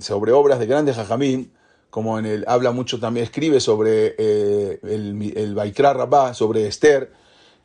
[0.00, 1.52] sobre obras de grandes jajamín,
[1.90, 7.10] como en el, habla mucho también, escribe sobre eh, el, el Baikra Rabá, sobre Esther,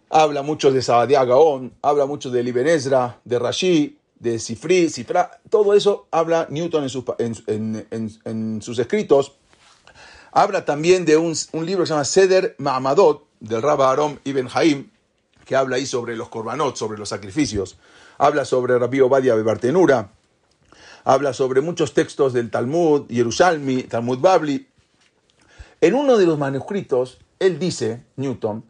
[0.09, 5.73] habla mucho de Sabadia Gaón, habla mucho de Ibn de Rashi, de Sifri, Sifra, todo
[5.73, 7.03] eso habla Newton en sus,
[7.47, 9.33] en, sus escritos.
[10.31, 11.33] Habla también de un,
[11.65, 14.91] libro que se llama Seder Ma'amadot, del Rabba Arom Ibn Haim,
[15.45, 17.77] que habla ahí sobre los korbanot, sobre los sacrificios.
[18.17, 20.11] Habla sobre Rabbi Obadia Bebartenura,
[21.03, 24.67] habla sobre muchos textos del Talmud, Jerusalmi, Talmud Babli.
[25.81, 28.63] En uno de los manuscritos, él dice, Newton,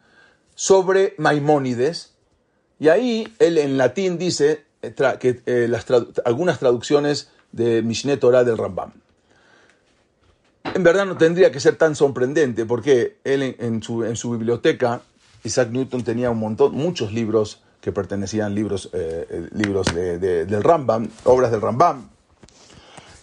[0.54, 2.14] sobre Maimónides,
[2.78, 5.70] y ahí él en latín dice eh, que eh,
[6.24, 8.92] algunas traducciones de Mishneh Torah del Rambam.
[10.74, 15.02] En verdad no tendría que ser tan sorprendente, porque él en, su, biblioteca,
[15.44, 21.50] Isaac Newton tenía un montón, muchos libros que pertenecían libros, eh, libros del Rambam, obras
[21.50, 22.08] del Rambam,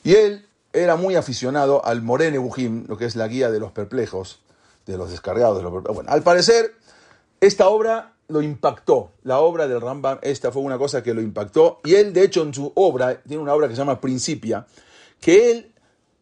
[0.04, 3.72] y él era muy aficionado al Morene Bujim, lo que es la guía de los
[3.72, 4.42] perplejos,
[4.86, 5.58] de los descargados.
[5.58, 6.76] De los bueno, al parecer,
[7.42, 9.12] esta obra lo impactó.
[9.24, 11.80] La obra del Rambam, esta fue una cosa que lo impactó.
[11.84, 14.68] Y él, de hecho, en su obra, tiene una obra que se llama Principia,
[15.20, 15.72] que él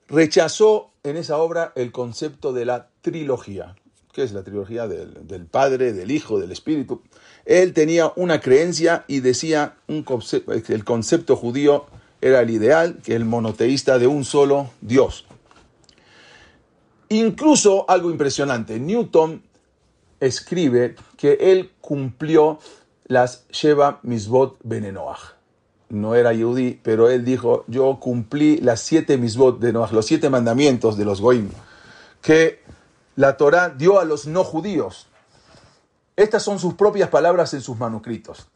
[0.07, 3.75] rechazó en esa obra el concepto de la trilogía.
[4.17, 7.03] ¿Qué es la trilogía del, del Padre, del Hijo, del Espíritu?
[7.45, 10.03] Él tenía una creencia y decía un
[10.69, 11.85] el concepto judío
[12.19, 15.27] era el ideal, que el monoteísta de un solo Dios.
[17.09, 19.43] Incluso algo impresionante, Newton
[20.19, 22.57] escribe que él cumplió
[23.05, 25.35] las Sheva Misbot Benenoach.
[25.89, 30.97] No era yudí, pero él dijo, yo cumplí las siete Misbot de los siete mandamientos
[30.97, 31.49] de los Goim,
[32.23, 32.65] que
[33.17, 35.07] la Torah dio a los no judíos.
[36.15, 38.47] Estas son sus propias palabras en sus manuscritos.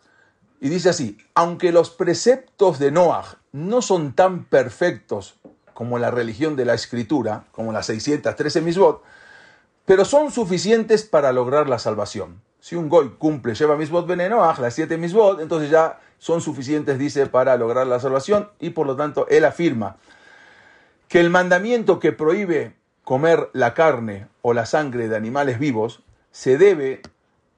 [0.59, 5.33] Y dice así, aunque los preceptos de Noach no son tan perfectos
[5.73, 9.01] como la religión de la escritura, como las 613 misbot,
[9.85, 12.39] pero son suficientes para lograr la salvación.
[12.59, 17.25] Si un goy cumple, lleva misbot venenoach, las 7 misbot, entonces ya son suficientes, dice,
[17.25, 19.97] para lograr la salvación y por lo tanto él afirma
[21.07, 26.57] que el mandamiento que prohíbe comer la carne o la sangre de animales vivos se
[26.57, 27.01] debe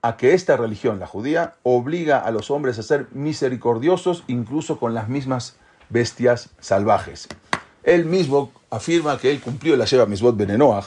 [0.01, 4.93] a que esta religión, la judía, obliga a los hombres a ser misericordiosos incluso con
[4.93, 5.55] las mismas
[5.89, 7.27] bestias salvajes.
[7.83, 10.85] Él mismo afirma que él cumplió la lleva misbot benenoach.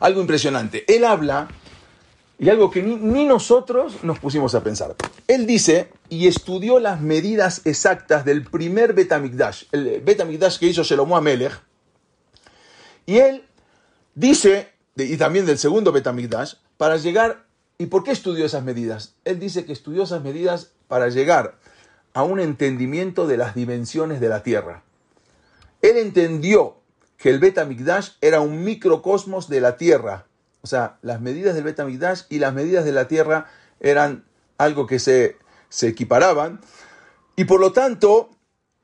[0.00, 0.84] Algo impresionante.
[0.94, 1.48] Él habla
[2.38, 4.94] y algo que ni, nosotros nos pusimos a pensar.
[5.26, 11.16] Él dice y estudió las medidas exactas del primer Betamigdash, el Betamigdash que hizo Shelomo
[11.16, 11.60] Amelech.
[13.08, 13.42] Y él
[14.14, 17.48] dice, y también del segundo Betamigdash, para llegar
[17.80, 19.14] ¿Y por qué estudió esas medidas?
[19.24, 21.54] Él dice que estudió esas medidas para llegar
[22.12, 24.82] a un entendimiento de las dimensiones de la Tierra.
[25.80, 26.78] Él entendió
[27.16, 30.26] que el Betamigdash era un microcosmos de la Tierra.
[30.62, 33.46] O sea, las medidas del Betamigdash y las medidas de la Tierra
[33.78, 34.24] eran
[34.58, 35.36] algo que se,
[35.68, 36.60] se equiparaban.
[37.36, 38.30] Y por lo tanto,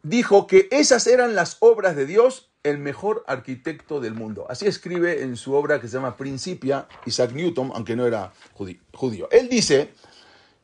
[0.04, 4.46] dijo que esas eran las obras de Dios el mejor arquitecto del mundo.
[4.48, 9.28] Así escribe en su obra que se llama Principia Isaac Newton, aunque no era judío.
[9.30, 9.92] Él dice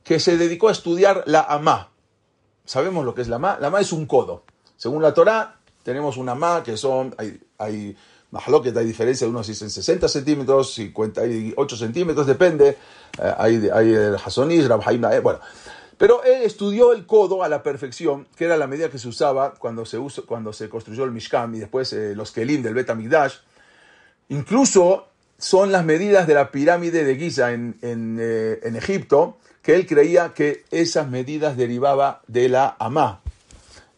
[0.03, 1.91] que se dedicó a estudiar la Amá.
[2.65, 3.59] Sabemos lo que es la Amá.
[3.61, 4.45] La Amá es un codo.
[4.77, 7.97] Según la Torá, tenemos una Amá que son, hay, hay
[8.63, 12.79] que hay diferencia de unos dicen 60 centímetros, 58 centímetros, depende.
[13.19, 15.41] Eh, hay, hay el Hasonish, Rabhaim, bueno.
[16.01, 19.53] Pero él estudió el codo a la perfección, que era la medida que se usaba
[19.53, 22.91] cuando se, cuando se construyó el Mishkan y después eh, los Kelim del Bet
[24.31, 29.87] Incluso son las medidas de la pirámide de Giza en, eh, en, Egipto, que él
[29.87, 33.21] creía que esas medidas derivaban de la Amá.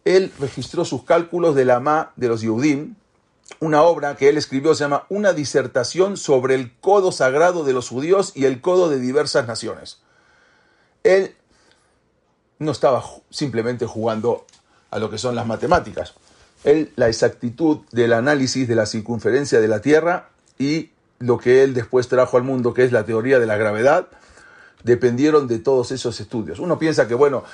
[0.04, 2.96] Él registró sus cálculos de la Amá de los Yehudim,
[3.60, 7.88] una obra que él escribió se llama Una disertación sobre el codo sagrado de los
[7.88, 10.02] judíos y el codo de diversas naciones.
[11.04, 11.36] Él
[12.62, 14.46] no estaba simplemente jugando
[14.90, 16.14] a lo que son las matemáticas.
[16.64, 21.74] Él, la exactitud del análisis de la circunferencia de la Tierra y lo que él
[21.74, 24.08] después trajo al mundo, que es la teoría de la gravedad,
[24.84, 26.58] dependieron de todos esos estudios.
[26.58, 27.44] Uno piensa que, bueno,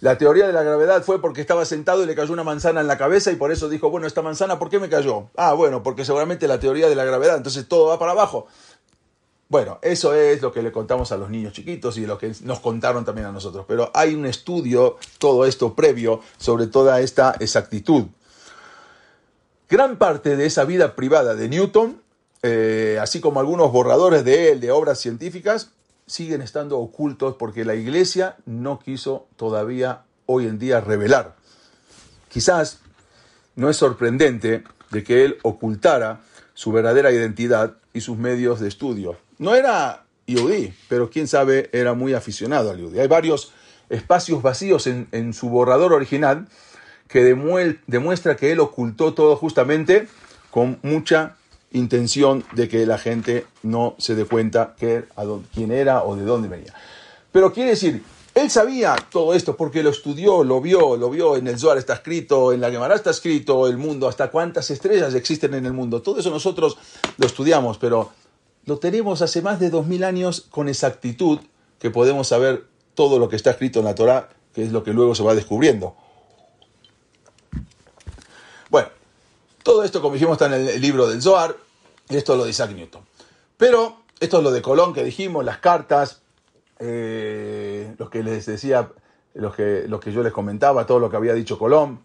[0.00, 2.86] la teoría de la gravedad fue porque estaba sentado y le cayó una manzana en
[2.86, 5.28] la cabeza y por eso dijo, bueno, esta manzana, ¿por qué me cayó?
[5.36, 8.46] Ah, bueno, porque seguramente la teoría de la gravedad, entonces todo va para abajo.
[9.48, 12.60] Bueno, eso es lo que le contamos a los niños chiquitos y lo que nos
[12.60, 13.64] contaron también a nosotros.
[13.66, 18.04] Pero hay un estudio, todo esto previo, sobre toda esta exactitud.
[19.70, 22.02] Gran parte de esa vida privada de Newton,
[22.42, 25.70] eh, así como algunos borradores de él, de obras científicas,
[26.06, 31.36] siguen estando ocultos porque la iglesia no quiso todavía hoy en día revelar.
[32.28, 32.80] Quizás
[33.56, 36.20] no es sorprendente de que él ocultara
[36.58, 39.16] su verdadera identidad y sus medios de estudio.
[39.38, 42.98] No era Yehudi, pero quién sabe, era muy aficionado al Yehudi.
[42.98, 43.52] Hay varios
[43.88, 46.48] espacios vacíos en, su borrador original
[47.06, 50.08] que demuestra que él ocultó todo justamente
[50.50, 51.36] con mucha
[51.70, 55.04] intención de que la gente no se dé cuenta que,
[55.54, 56.74] quién era o de dónde venía.
[57.30, 58.02] Pero quiere decir,
[58.38, 61.94] él sabía todo esto porque lo estudió, lo vio, lo vio en el Zohar está
[61.94, 66.02] escrito, en la Gemara está escrito, el mundo, hasta cuántas estrellas existen en el mundo.
[66.02, 66.76] Todo eso nosotros
[67.16, 68.10] lo estudiamos, pero
[68.64, 71.40] lo tenemos hace más de dos mil años con exactitud
[71.78, 74.92] que podemos saber todo lo que está escrito en la Torah, que es lo que
[74.92, 75.94] luego se va descubriendo.
[78.70, 78.88] Bueno,
[79.62, 81.56] todo esto, como dijimos, está en el libro del Zohar,
[82.08, 83.02] y esto es lo de Isaac Newton.
[83.56, 86.20] Pero esto es lo de Colón que dijimos, las cartas,
[86.78, 88.90] eh, los que les decía,
[89.34, 92.00] los que, los que yo les comentaba, todo lo que había dicho Colón,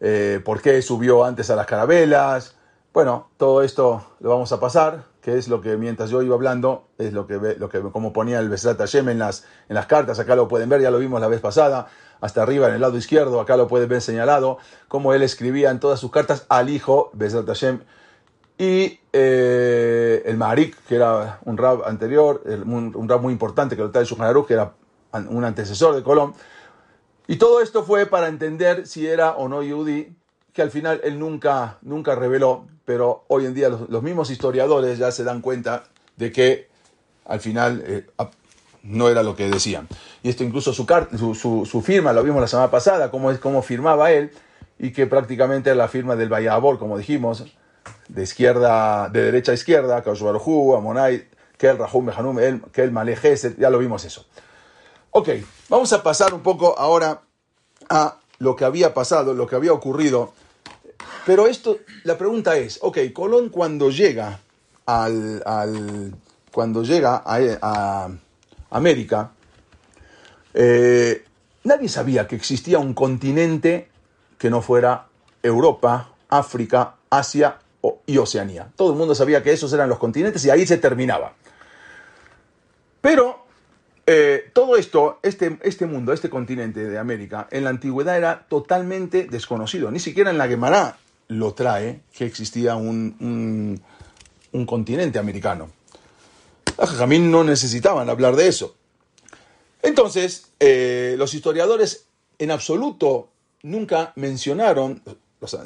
[0.00, 2.56] eh, por qué subió antes a las carabelas.
[2.92, 6.86] Bueno, todo esto lo vamos a pasar que es lo que mientras yo iba hablando,
[6.98, 9.42] es lo que, lo que como ponía el Besrat Hashem en las,
[9.88, 11.88] cartas, acá lo pueden ver, ya lo vimos la vez pasada,
[12.20, 15.80] hasta arriba en el lado izquierdo, acá lo pueden ver señalado, como él escribía en
[15.80, 17.80] todas sus cartas al hijo, Besrat Hashem,
[18.58, 23.82] y eh, el Maharik, que era un rab anterior, un, un rab muy importante que
[23.82, 24.72] lo trae Shulchan que era
[25.28, 26.34] un antecesor de Colón.
[27.26, 30.14] Y todo esto fue para entender si era o no Yehudi,
[30.52, 35.10] que al final él nunca, nunca reveló, pero hoy en día los, mismos historiadores ya
[35.10, 35.84] se dan cuenta
[36.16, 36.68] de que
[37.26, 38.06] al final eh,
[38.82, 39.88] no era lo que decían.
[40.22, 40.86] Y esto incluso su,
[41.34, 44.30] su, su, firma, lo vimos la semana pasada, cómo, es, cómo firmaba él,
[44.78, 47.44] y que prácticamente era la firma del Bayabor, como dijimos,
[48.08, 51.28] de izquierda, de derecha a izquierda, Kaushbaruhu, Amonai,
[51.58, 54.26] Kel Rahum Behanum, Kel Malej ya lo vimos eso.
[55.10, 55.30] Ok,
[55.68, 57.22] vamos a pasar un poco ahora
[57.88, 60.32] a lo que había pasado, lo que había ocurrido.
[61.24, 64.40] Pero esto, la pregunta es, ok, Colón cuando llega
[64.84, 66.14] al,
[66.52, 68.08] cuando llega a,
[68.70, 69.30] América,
[70.52, 71.24] eh,
[71.64, 73.88] nadie sabía que existía un continente
[74.38, 75.06] que no fuera
[75.42, 77.58] Europa, África, Asia
[78.06, 78.70] y Oceanía.
[78.76, 81.34] Todo el mundo sabía que esos eran los continentes y ahí se terminaba.
[83.00, 83.46] Pero
[84.06, 89.24] eh, todo esto, este, este mundo, este continente de América, en la antigüedad era totalmente
[89.24, 89.90] desconocido.
[89.90, 93.80] Ni siquiera en la Gemara lo trae que existía un,
[94.52, 95.70] un, continente americano.
[96.78, 98.76] Los no necesitaban hablar de eso.
[99.82, 102.06] Entonces, eh, los historiadores
[102.38, 103.28] en absoluto
[103.62, 105.02] nunca mencionaron,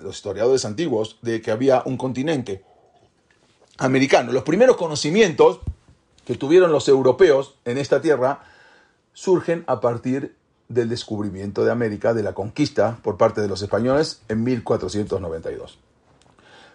[0.02, 2.64] los, historiadores antiguos, de que había un continente
[3.78, 4.32] americano.
[4.32, 5.60] Los primeros conocimientos
[6.24, 8.40] que tuvieron los europeos en esta tierra
[9.12, 10.36] surgen a partir
[10.68, 15.78] del descubrimiento de América, de la conquista por parte de los españoles en 1492.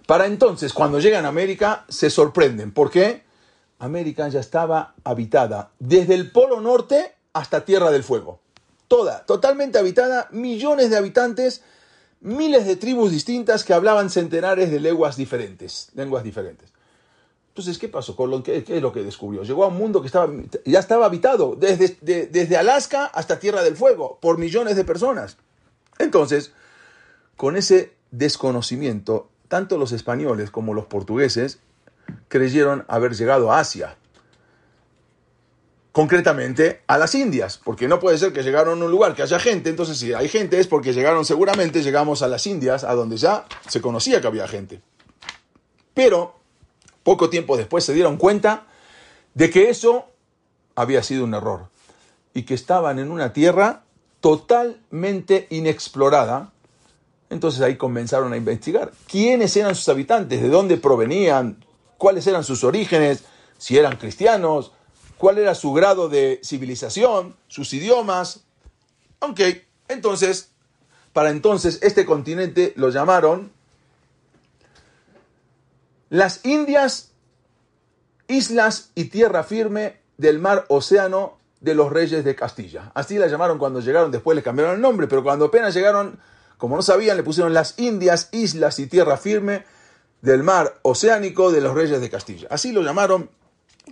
[0.05, 2.71] Para entonces, cuando llegan a América, se sorprenden.
[2.71, 3.23] ¿Por qué?
[3.79, 8.39] América ya estaba habitada desde el Polo Norte hasta Tierra del Fuego.
[8.87, 11.63] Toda, totalmente habitada, millones de habitantes,
[12.25, 16.73] miles de tribus distintas que hablaban centenares de lenguas diferentes, lenguas diferentes.
[17.49, 18.15] Entonces, ¿qué pasó?
[18.15, 18.43] Colón?
[18.43, 19.43] ¿Qué, ¿Qué, es lo que descubrió?
[19.43, 20.29] Llegó a un mundo que estaba,
[20.65, 25.37] ya estaba habitado, desde, desde Alaska hasta Tierra del Fuego, por millones de personas.
[25.99, 26.51] Entonces,
[27.37, 31.59] con ese desconocimiento, tanto los españoles como los portugueses
[32.27, 33.97] creyeron haber llegado a Asia.
[35.95, 39.39] Concretamente a las Indias, porque no puede ser que llegaron a un lugar que haya
[39.39, 43.15] gente, entonces si hay gente es porque llegaron seguramente, llegamos a las Indias, a donde
[43.15, 44.81] ya se conocía que había gente.
[45.93, 46.35] Pero
[47.01, 48.67] poco tiempo después se dieron cuenta
[49.35, 50.07] de que eso
[50.75, 51.69] había sido un error
[52.33, 53.83] y que estaban en una tierra
[54.19, 56.51] totalmente inexplorada.
[57.29, 61.63] Entonces ahí comenzaron a investigar quiénes eran sus habitantes, de dónde provenían,
[61.97, 63.23] cuáles eran sus orígenes,
[63.57, 64.73] si eran cristianos,
[65.25, 68.41] cuál era su grado de civilización, sus idiomas.
[69.17, 69.39] Ok,
[69.87, 70.51] entonces,
[71.13, 73.51] para entonces este continente lo llamaron
[76.11, 77.09] las Indias,
[78.27, 82.91] islas y tierra firme del mar océano de los reyes de Castilla.
[82.93, 86.19] Así la llamaron cuando llegaron, después le cambiaron el nombre, pero cuando apenas llegaron,
[86.59, 89.65] como no sabían, le pusieron las Indias, islas y tierra firme
[90.21, 92.47] del mar oceánico de los reyes de Castilla.
[92.51, 93.31] Así lo llamaron.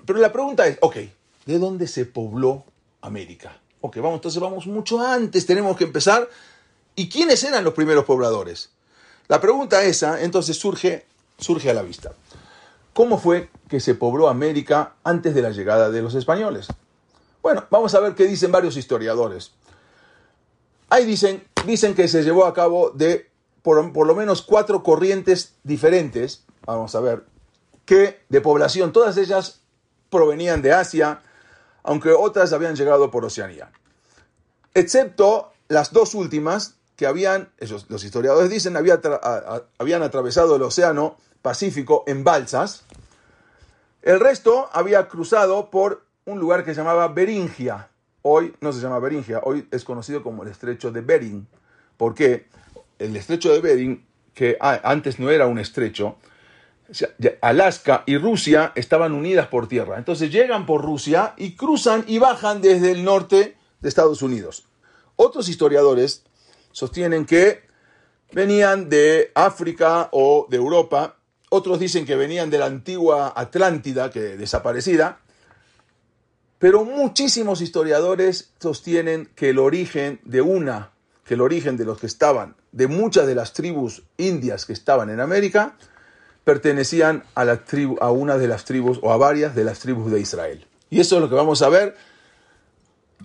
[0.05, 0.97] Pero la pregunta es, ok,
[1.45, 2.65] ¿de dónde se pobló
[3.01, 3.59] América?
[3.81, 6.29] Ok, vamos, entonces vamos mucho antes, tenemos que empezar.
[6.95, 8.69] ¿Y quiénes eran los primeros pobladores?
[9.27, 11.05] La pregunta esa entonces surge
[11.37, 12.13] surge a la vista.
[12.93, 16.67] ¿Cómo fue que se pobló América antes de la llegada de los españoles?
[17.41, 19.51] Bueno, vamos a ver qué dicen varios historiadores.
[20.89, 23.29] Ahí dicen, dicen que se llevó a cabo de
[23.63, 27.25] por, por lo menos cuatro corrientes diferentes, vamos a ver,
[27.85, 29.61] que de población, todas ellas
[30.09, 31.21] provenían de Asia,
[31.83, 33.71] aunque otras habían llegado por Oceanía.
[34.73, 37.49] Excepto las dos últimas, que habían,
[37.89, 42.85] los historiadores dicen, habían atravesado el océano Pacífico en balsas.
[44.01, 47.89] El resto había cruzado por un lugar que se llamaba Beringia.
[48.21, 51.45] Hoy no se llama Beringia, hoy es conocido como el estrecho de Bering.
[51.97, 52.47] ¿Por qué?
[52.97, 56.15] El estrecho de Bering, que antes no era un estrecho,
[57.41, 59.97] Alaska y Rusia estaban unidas por tierra.
[59.97, 64.65] Entonces llegan por Rusia y cruzan y bajan desde el norte de Estados Unidos.
[65.15, 66.23] Otros historiadores
[66.71, 67.61] sostienen que
[68.31, 71.17] venían de África o de Europa,
[71.49, 75.19] otros dicen que venían de la antigua Atlántida, que desaparecida,
[76.57, 80.91] pero muchísimos historiadores sostienen que el origen de una,
[81.25, 85.09] que el origen de los que estaban, de muchas de las tribus indias que estaban
[85.09, 85.75] en América,
[86.43, 90.11] pertenecían a, la tribu, a una de las tribus o a varias de las tribus
[90.11, 90.65] de Israel.
[90.89, 91.95] Y eso es lo que vamos a ver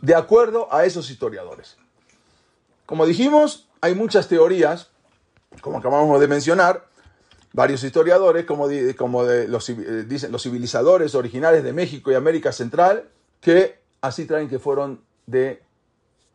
[0.01, 1.77] de acuerdo a esos historiadores.
[2.87, 4.89] Como dijimos, hay muchas teorías,
[5.61, 6.87] como acabamos de mencionar,
[7.53, 13.09] varios historiadores, como, como los, eh, dicen los civilizadores originales de México y América Central,
[13.41, 15.63] que así traen que fueron de,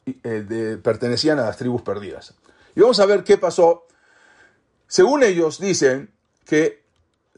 [0.05, 2.35] de, pertenecían a las tribus perdidas.
[2.75, 3.87] Y vamos a ver qué pasó.
[4.87, 6.12] Según ellos dicen
[6.45, 6.83] que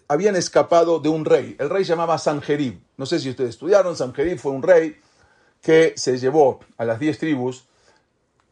[0.07, 1.55] habían escapado de un rey.
[1.59, 2.79] El rey se llamaba Sanjerib.
[2.97, 4.97] No sé si ustedes estudiaron, Sanjerib fue un rey
[5.61, 7.65] que se llevó a las diez tribus.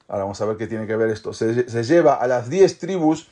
[0.08, 1.34] Ahora vamos a ver qué tiene que ver esto.
[1.34, 3.28] Se, lleva a las diez tribus,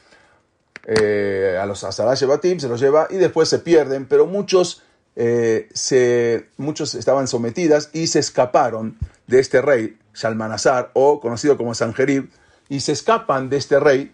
[0.85, 1.83] eh, a los
[2.27, 4.83] Batim, se los lleva y después se pierden, pero muchos,
[5.15, 8.97] eh, se, muchos estaban sometidas y se escaparon
[9.27, 12.29] de este rey, Shalmanazar, o conocido como Sanjerib,
[12.69, 14.11] y se escapan de este rey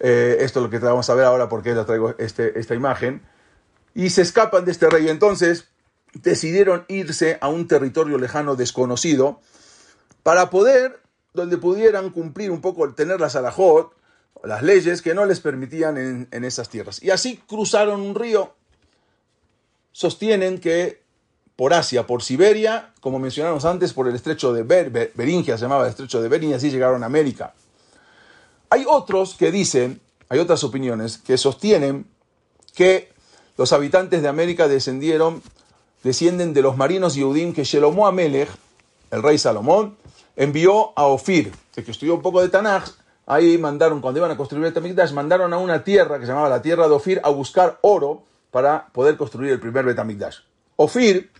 [0.00, 3.22] eh, esto es lo que vamos a ver ahora porque les traigo este, esta imagen.
[3.94, 5.08] Y se escapan de este rey.
[5.08, 5.68] Entonces
[6.12, 9.40] decidieron irse a un territorio lejano desconocido
[10.22, 11.00] para poder,
[11.34, 13.94] donde pudieran cumplir un poco, tener la salajot,
[14.44, 15.96] las leyes que no les permitían
[16.30, 17.02] en, esas tierras.
[17.02, 18.54] Y así cruzaron un río.
[19.92, 21.02] Sostienen que
[21.56, 25.90] por Asia, por Siberia, como mencionamos antes, por el estrecho de Beringia, se llamaba el
[25.90, 27.54] estrecho de Bering, y así llegaron a América.
[28.70, 32.06] Hay otros que dicen, hay otras opiniones que sostienen
[32.74, 33.12] que
[33.56, 35.42] los habitantes de América descendieron,
[36.02, 38.50] descienden de los marinos Yehudim que Shelomo Amelech,
[39.10, 39.96] el rey Salomón,
[40.36, 42.84] envió a Ofir, el que estudió un poco de Tanaj,
[43.26, 46.62] ahí mandaron, cuando iban a construir el mandaron a una tierra que se llamaba la
[46.62, 50.38] tierra de Ofir a buscar oro para poder construir el primer Betamikdash.
[50.76, 51.30] Ofir,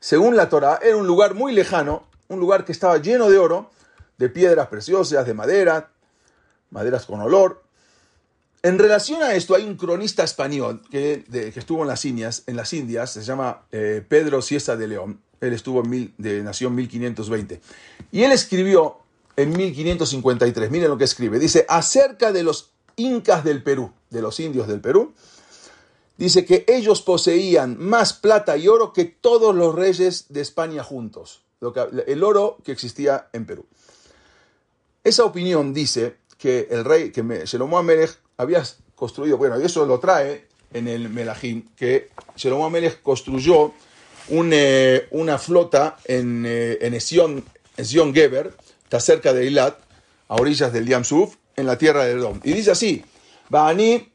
[0.00, 3.70] según la Torah, era un lugar muy lejano, un lugar que estaba lleno de oro,
[4.18, 5.90] de piedras preciosas, de madera,
[6.74, 7.62] maderas con olor.
[8.62, 12.72] En relación a esto, hay un cronista español que, estuvo en las, Indias, en las
[12.72, 15.20] Indias, se llama eh, Pedro Ciesa de León.
[15.40, 17.60] Él estuvo en mil, de, nació en 1520.
[18.10, 18.98] Y él escribió
[19.36, 24.40] en 1553, miren lo que escribe, dice, acerca de los incas del Perú, de los
[24.40, 25.12] indios del Perú,
[26.16, 31.42] dice que ellos poseían más plata y oro que todos los reyes de España juntos,
[32.06, 33.66] el oro que existía en Perú.
[35.04, 38.62] Esa opinión dice que el rey, que Shelomo Amelech había
[38.94, 43.72] construido, bueno, y eso lo trae en el Melahim, que Shelomo Amelech construyó
[44.30, 47.44] eh, una flota en, eh, en Esión,
[48.14, 48.54] Geber,
[48.84, 49.78] está cerca de Eilat,
[50.28, 52.40] a orillas del Yam Suf, en la tierra de Edom.
[52.42, 53.04] Y dice así,
[53.48, 54.08] Baani,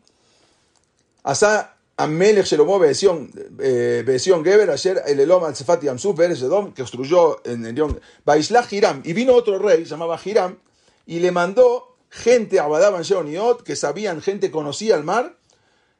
[1.23, 4.03] Asa Amelech Shelomo Beesión eh,
[4.43, 9.01] Geber, ayer el Elom al Sefat Yam Suf, Edom, que construyó en el Baisla Hiram,
[9.03, 10.57] y vino otro rey, llamaba Hiram,
[11.05, 15.37] y le mandó gente Abadaban Sheoniot, que sabían, gente conocía el mar,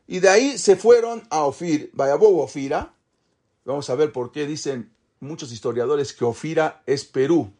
[0.07, 2.93] y de ahí se fueron a Ofir, Bayabou Ofira.
[3.63, 7.53] Vamos a ver por qué dicen muchos historiadores que Ofira es Perú.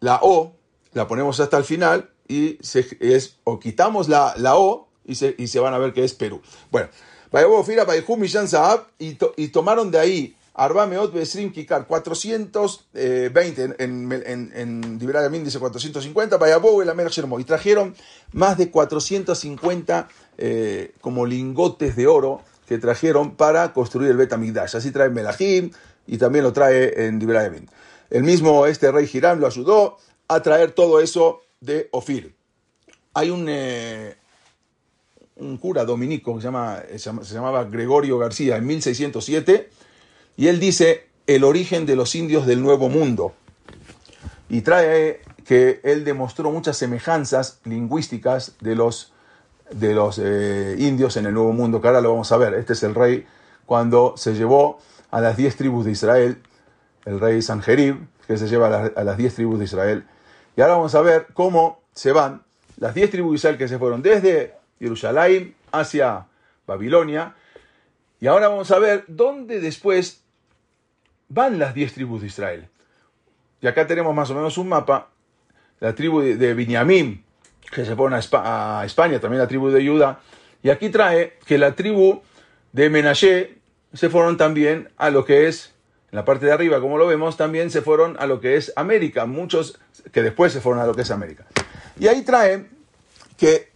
[0.00, 0.56] La O
[0.92, 5.34] la ponemos hasta el final y se, es, o quitamos la, la O y se,
[5.38, 6.42] y se, van a ver que es Perú.
[6.72, 6.88] Bueno,
[7.30, 13.74] Bayabou Ofira, Bayhum Saab, y, y tomaron de ahí Arba Meot Besrim Kikar, 420, en,
[13.78, 14.98] en, en, en
[15.44, 16.90] dice 450, Bayabou el
[17.38, 17.94] y trajeron
[18.32, 24.76] más de 450 eh, como lingotes de oro que trajeron para construir el Betamigdash.
[24.76, 25.70] Así trae Melahim
[26.06, 27.68] y también lo trae en Dibrayamin.
[28.10, 29.98] El mismo este rey Hiram lo ayudó
[30.28, 32.34] a traer todo eso de Ofir.
[33.14, 34.16] Hay un, eh,
[35.36, 39.70] un cura dominico que se, llama, se llamaba Gregorio García en 1607
[40.40, 43.34] y él dice el origen de los indios del Nuevo Mundo.
[44.48, 49.12] Y trae que él demostró muchas semejanzas lingüísticas de los,
[49.70, 52.54] de los eh, indios en el Nuevo Mundo, que ahora lo vamos a ver.
[52.54, 53.26] Este es el rey
[53.66, 54.78] cuando se llevó
[55.10, 56.38] a las diez tribus de Israel,
[57.04, 60.06] el rey Sanjerib, que se lleva a las diez tribus de Israel.
[60.56, 62.44] Y ahora vamos a ver cómo se van
[62.78, 66.28] las diez tribus de Israel que se fueron desde Jerusalén hacia
[66.66, 67.34] Babilonia.
[68.22, 70.19] Y ahora vamos a ver dónde después
[71.30, 72.68] van las diez tribus de Israel.
[73.62, 75.08] Y acá tenemos más o menos un mapa,
[75.78, 77.20] la tribu de, de
[77.70, 80.20] que se pone a, España, también la tribu de Judá,
[80.62, 82.20] y aquí trae que la tribu
[82.72, 83.58] de Menashe
[83.94, 85.72] se fueron también a lo que es,
[86.10, 88.72] en la parte de arriba, como lo vemos, también se fueron a lo que es
[88.76, 89.78] América, muchos
[90.12, 91.46] que después se fueron a lo que es América.
[91.98, 92.66] Y ahí trae
[93.36, 93.70] que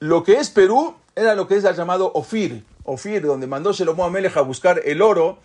[0.00, 4.36] lo que es Perú era lo que es llamado Ofir, Ofir, donde mandó Shelomo Amelech
[4.36, 5.38] a buscar el oro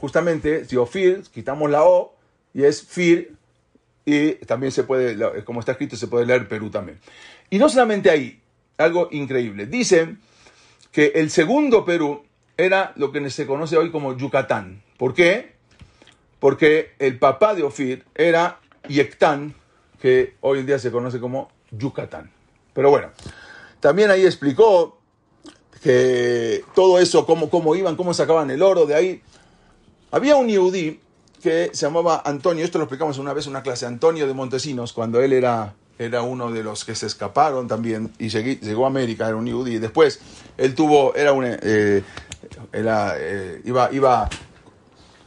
[0.00, 2.14] justamente, si Ofir, quitamos la O
[2.54, 3.36] y es Fir,
[4.04, 6.98] y también se puede, como está escrito, se puede leer Perú también.
[7.50, 8.40] Y no solamente ahí,
[8.78, 9.66] algo increíble.
[9.66, 10.20] Dicen
[10.92, 12.24] que el segundo Perú
[12.56, 14.82] era lo que se conoce hoy como Yucatán.
[14.96, 15.52] ¿Por qué?
[16.40, 19.54] Porque el papá de Ofir era Yectán,
[20.00, 22.30] que hoy en día se conoce como Yucatán.
[22.72, 23.10] Pero bueno,
[23.80, 24.98] también ahí explicó
[25.82, 29.22] que todo eso, cómo, cómo iban, cómo sacaban el oro de ahí.
[30.10, 31.00] Había un yudí
[31.42, 34.92] que se llamaba Antonio, esto lo explicamos una vez en una clase, Antonio de Montesinos,
[34.92, 39.26] cuando él era, era uno de los que se escaparon también y llegó a América,
[39.26, 39.78] era un yudí.
[39.78, 40.20] Después
[40.56, 42.02] él tuvo, era un, eh,
[42.72, 44.28] era, eh, iba, iba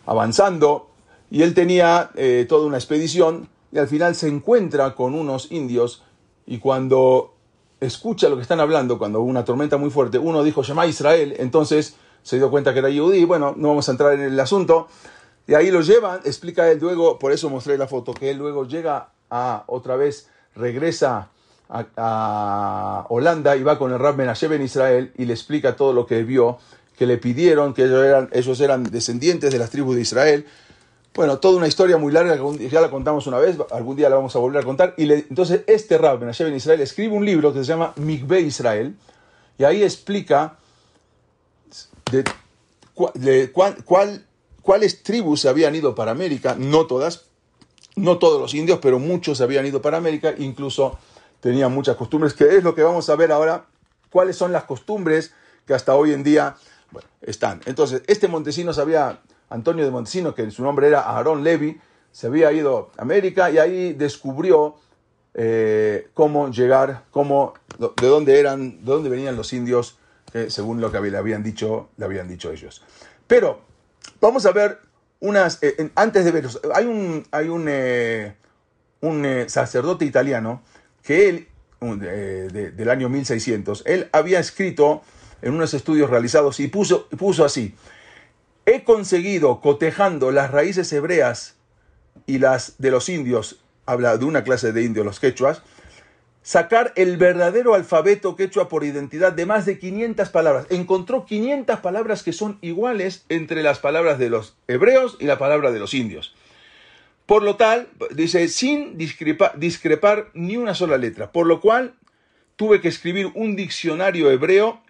[0.07, 0.89] avanzando
[1.29, 6.03] y él tenía eh, toda una expedición y al final se encuentra con unos indios
[6.47, 7.35] y cuando
[7.79, 10.87] escucha lo que están hablando, cuando hubo una tormenta muy fuerte, uno dijo, llama a
[10.87, 14.39] Israel, entonces se dio cuenta que era Yehudi, bueno, no vamos a entrar en el
[14.39, 14.87] asunto,
[15.47, 18.65] y ahí lo llevan, explica él luego, por eso mostré la foto, que él luego
[18.65, 21.29] llega a, otra vez, regresa
[21.69, 26.05] a, Holanda y va con el Rab Menashe en Israel y le explica todo lo
[26.05, 26.57] que vio,
[26.97, 30.45] que le pidieron, que ellos eran, ellos eran descendientes de las tribus de Israel,
[31.13, 34.33] bueno, toda una historia muy larga ya la contamos una vez, algún día la vamos
[34.37, 34.93] a volver a contar.
[34.95, 38.95] Y entonces este Rab Menashe en Israel escribe un libro que se llama Mikve Israel
[39.57, 40.57] y ahí explica
[42.11, 43.51] de,
[44.61, 47.25] cuáles tribus habían ido para América, no todas,
[47.95, 50.97] no todos los indios, pero muchos habían ido para América, incluso
[51.39, 53.65] tenían muchas costumbres, que es lo que vamos a ver ahora,
[54.09, 55.33] cuáles son las costumbres
[55.65, 56.55] que hasta hoy en día
[57.21, 57.61] están.
[57.65, 61.79] Entonces, este Montesinos había Antonio de Montesino, que su nombre era Aarón Levi,
[62.11, 64.75] se había ido a América y ahí descubrió
[65.33, 69.97] eh, cómo llegar, cómo, de dónde eran, de dónde venían los indios,
[70.49, 72.83] según lo que le habían dicho, le habían dicho ellos.
[73.27, 73.61] Pero
[74.19, 74.79] vamos a ver
[75.19, 78.35] unas, eh, antes de ver, hay un, hay un, eh,
[79.01, 80.63] un sacerdote italiano
[81.03, 81.47] que él,
[81.79, 85.01] del año 1600, él había escrito
[85.41, 87.75] en unos estudios realizados y puso, puso así,
[88.65, 91.55] he conseguido, cotejando las raíces hebreas
[92.25, 95.63] y las de los indios, habla de una clase de indios, los quechuas,
[96.43, 100.67] sacar el verdadero alfabeto quechua por identidad de más de 500 palabras.
[100.69, 105.71] Encontró 500 palabras que son iguales entre las palabras de los hebreos y la palabra
[105.71, 106.33] de los indios.
[107.25, 111.31] Por lo tal, dice, sin discrepar ni una sola letra.
[111.31, 111.93] Por lo cual,
[112.55, 114.81] tuve que escribir un diccionario hebreo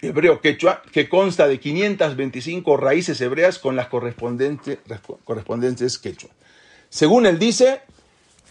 [0.00, 4.78] hebreo quechua, que consta de 525 raíces hebreas con las correspondientes,
[5.24, 6.30] correspondientes quechua.
[6.88, 7.82] Según él dice,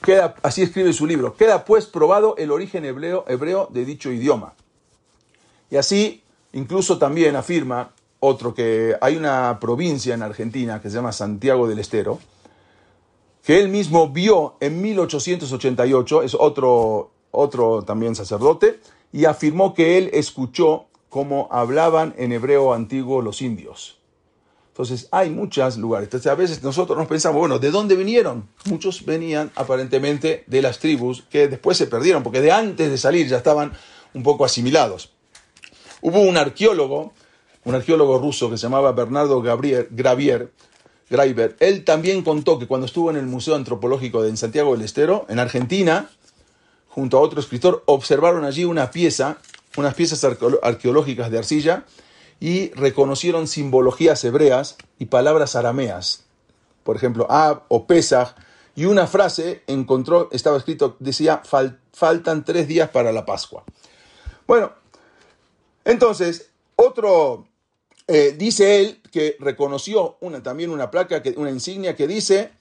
[0.02, 4.54] queda, así escribe su libro, queda pues probado el origen hebreo, hebreo de dicho idioma.
[5.70, 6.24] Y así,
[6.54, 11.80] incluso también afirma otro que hay una provincia en Argentina que se llama Santiago del
[11.80, 12.20] Estero,
[13.44, 18.80] que él mismo vio en 1888, es otro, otro también sacerdote,
[19.14, 23.97] y afirmó que él escuchó como hablaban en hebreo antiguo los indios.
[24.78, 26.06] Entonces hay muchos lugares.
[26.06, 28.48] Entonces a veces nosotros nos pensamos, bueno, ¿de dónde vinieron?
[28.66, 33.28] Muchos venían aparentemente de las tribus que después se perdieron, porque de antes de salir
[33.28, 33.74] ya estaban
[34.14, 35.14] un poco asimilados.
[36.02, 37.12] Hubo un arqueólogo,
[37.64, 39.90] un arqueólogo ruso que se llamaba Bernardo Gravier,
[41.10, 41.56] Greiber.
[41.60, 45.40] Él también contó que cuando estuvo en el Museo Antropológico de Santiago del Estero, en
[45.40, 46.08] Argentina,
[46.88, 49.40] junto a otro escritor, observaron allí una pieza
[49.78, 51.86] unas piezas arqueológicas de arcilla
[52.40, 56.26] y reconocieron simbologías hebreas y palabras arameas.
[56.84, 58.36] Por ejemplo, Ab o Pesach.
[58.76, 61.42] Y una frase encontró, estaba escrito, decía,
[61.92, 63.64] faltan tres días para la Pascua.
[64.46, 64.72] Bueno,
[65.84, 67.48] entonces, otro,
[68.08, 72.52] eh, dice él que reconoció una, también una placa, que, una insignia que dice,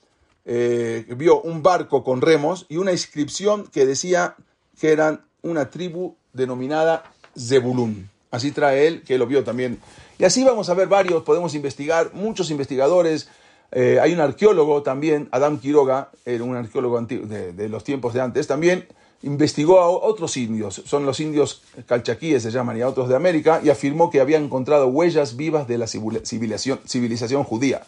[0.46, 4.36] eh, vio un barco con remos y una inscripción que decía
[4.80, 8.08] que eran una tribu denominada Zebulun.
[8.30, 9.78] Así trae él, que lo vio también.
[10.18, 13.28] Y así vamos a ver varios, podemos investigar, muchos investigadores.
[13.72, 18.20] Eh, hay un arqueólogo también, Adam Quiroga, era un arqueólogo de, de, los tiempos de
[18.20, 18.86] antes, también
[19.22, 23.60] investigó a otros indios, son los indios calchaquíes se llaman, y a otros de América,
[23.62, 27.82] y afirmó que había encontrado huellas vivas de la civilización, civilización judía.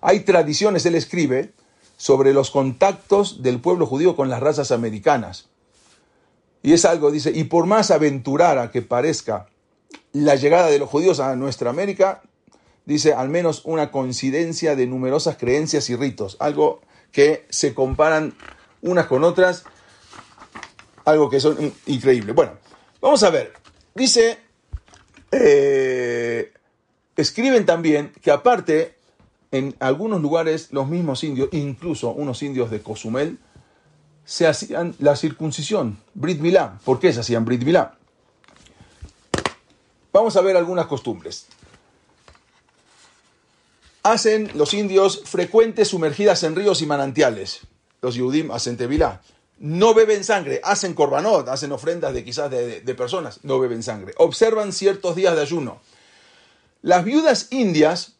[0.00, 1.52] Hay tradiciones, él escribe,
[1.96, 5.48] sobre los contactos del pueblo judío con las razas americanas.
[6.62, 9.46] Y es algo, dice, y por más aventurada que parezca
[10.12, 12.22] la llegada de los judíos a nuestra América,
[12.84, 16.80] dice, al menos una coincidencia de numerosas creencias y ritos, algo
[17.12, 18.34] que se comparan
[18.82, 19.64] unas con otras,
[21.04, 22.32] algo que son increíble.
[22.32, 22.52] Bueno,
[23.00, 23.52] vamos a ver,
[23.94, 24.38] dice,
[25.30, 26.52] eh,
[27.16, 28.96] escriben también que aparte,
[29.50, 33.38] en algunos lugares los mismos indios, incluso unos indios de Cozumel,
[34.28, 36.78] se hacían la circuncisión, Brit Milá.
[36.84, 37.94] ¿Por qué se hacían Brit Milá?
[40.12, 41.46] Vamos a ver algunas costumbres.
[44.02, 47.60] Hacen los indios frecuentes sumergidas en ríos y manantiales.
[48.02, 49.22] Los Yudim hacen Tevilá.
[49.60, 54.12] no beben sangre, hacen corbanot, hacen ofrendas de quizás de, de, personas, no beben sangre.
[54.18, 55.80] Observan ciertos días de ayuno.
[56.82, 58.16] Las viudas indias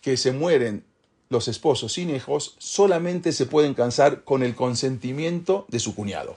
[0.00, 0.86] que se mueren
[1.30, 6.36] los esposos sin hijos solamente se pueden casar con el consentimiento de su cuñado.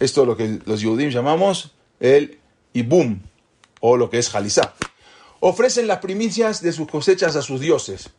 [0.00, 2.40] Esto es lo que los judíos llamamos el
[2.72, 3.20] ibum,
[3.80, 4.74] o lo que es jalizá.
[5.38, 8.10] Ofrecen las primicias de sus cosechas a sus dioses.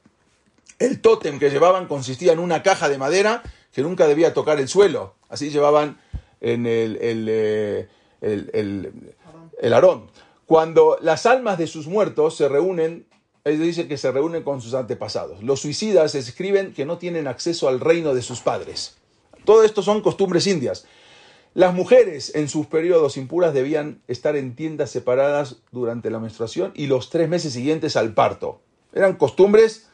[0.80, 4.70] El tótem que llevaban consistía en una caja de madera que nunca debía tocar el
[4.70, 5.16] suelo.
[5.28, 6.00] Así llevaban
[6.40, 7.90] en el, el, eh,
[8.22, 9.14] el,
[9.60, 10.10] el arón.
[10.46, 13.06] Cuando las almas de sus muertos se reúnen,
[13.44, 15.42] ellos dicen que se reúnen con sus antepasados.
[15.44, 18.96] Los suicidas escriben que no tienen acceso al reino de sus padres.
[19.46, 20.86] Todo esto son costumbres indias.
[21.54, 26.88] Las mujeres en sus periodos impuras debían estar en tiendas separadas durante la menstruación y
[26.88, 28.62] los tres meses siguientes al parto.
[28.94, 29.88] Eran costumbres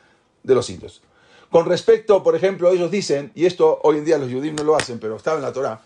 [0.44, 1.02] de los indios.
[1.50, 4.76] Con respecto, por ejemplo, ellos dicen, y esto hoy en día los judíos no lo
[4.76, 5.82] hacen, pero estaba en la Torá,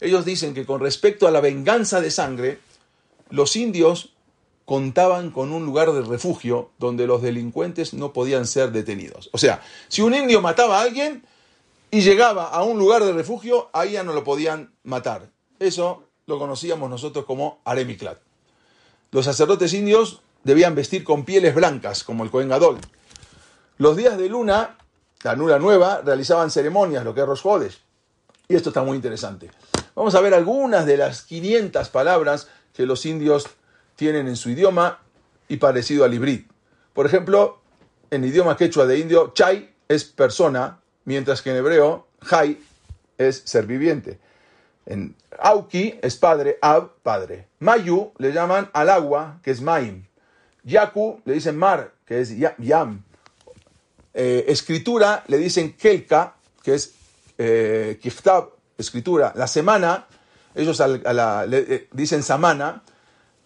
[0.00, 2.58] ellos dicen que con respecto a la venganza de sangre,
[3.30, 4.13] los indios
[4.64, 9.30] contaban con un lugar de refugio donde los delincuentes no podían ser detenidos.
[9.32, 11.24] O sea, si un indio mataba a alguien,
[11.94, 15.30] y llegaba a un lugar de refugio, ahí ya no lo podían matar.
[15.60, 18.18] Eso lo conocíamos nosotros como Aremiklat.
[19.12, 22.80] Los sacerdotes indios debían vestir con pieles blancas, como el Cohen Gadol.
[23.78, 24.76] Los días de luna,
[25.22, 27.78] la luna nueva, realizaban ceremonias, lo que es Rosjodes.
[28.48, 29.52] Y esto está muy interesante.
[29.94, 33.46] Vamos a ver algunas de las 500 palabras que los indios
[33.96, 35.00] tienen en su idioma
[35.48, 36.46] y parecido al hibrid.
[36.92, 37.60] Por ejemplo,
[38.10, 42.58] en idioma quechua de indio, chai es persona, mientras que en hebreo, Jai
[43.18, 44.18] es ser viviente.
[44.86, 47.48] En Auki es padre, Ab, padre.
[47.60, 50.04] Mayu le llaman al agua, que es Maim.
[50.62, 53.02] Yaku le dicen mar, que es Yam.
[54.12, 56.94] Eh, escritura le dicen Kelka, que es
[57.38, 59.32] eh, Kiftab, escritura.
[59.36, 60.06] La semana,
[60.54, 62.82] ellos le, eh, dicen Samana,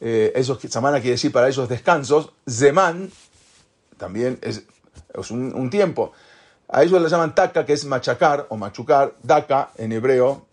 [0.01, 2.33] eh, eso, Samana quiere decir para ellos descansos.
[2.49, 3.11] Zeman
[3.97, 4.65] también es,
[5.19, 6.13] es un, tiempo.
[6.69, 10.47] A ellos le llaman taka, que es machacar o machucar, daka en hebreo.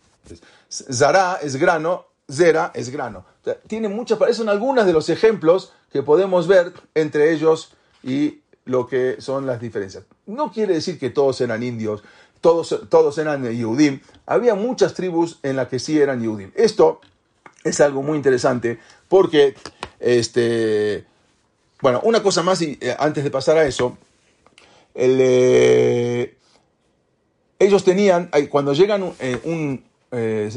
[0.69, 3.25] Zara es grano, zera es grano.
[3.67, 7.73] tiene muchas, son algunos de los ejemplos que podemos ver entre ellos
[8.03, 10.05] y lo que son las diferencias.
[10.25, 12.03] No quiere decir que todos eran indios,
[12.41, 14.01] todos, todos eran Yehudim.
[14.25, 16.51] Había muchas tribus en las que sí eran Yehudim.
[16.55, 17.01] Esto
[17.65, 19.55] es algo muy interesante porque,
[19.99, 21.03] este,
[21.81, 23.97] bueno, una cosa más y eh, antes de pasar a eso,
[24.93, 26.37] eh,
[27.57, 29.83] ellos tenían, cuando llegan eh, un,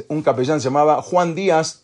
[0.09, 1.83] un, capellán se llamaba Juan Díaz,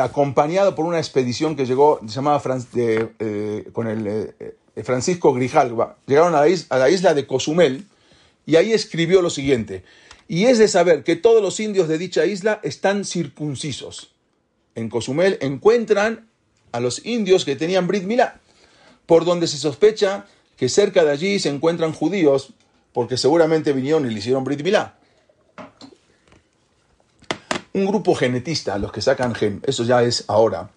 [0.00, 4.34] acompañado por una expedición que llegó, se llamaba con el
[4.84, 7.86] Francisco Grijalva, llegaron a la, isla, a la isla de Cozumel
[8.46, 9.84] y ahí escribió lo siguiente,
[10.28, 14.12] y es de saber que todos los indios de dicha isla están circuncisos.
[14.74, 16.28] En Cozumel encuentran
[16.72, 18.40] a los indios que tenían Brit Milá,
[19.06, 22.54] por donde se sospecha que cerca de allí se encuentran judíos,
[22.92, 24.98] porque seguramente vinieron y le hicieron Brit Milá.
[27.74, 30.70] Un grupo genetista, los que sacan gen, eso ya es ahora,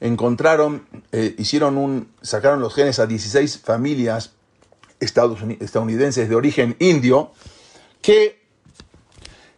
[0.00, 4.32] encontraron, eh, hicieron un, sacaron los genes a 16 familias
[5.00, 7.32] estadounidenses de origen indio,
[8.00, 8.42] que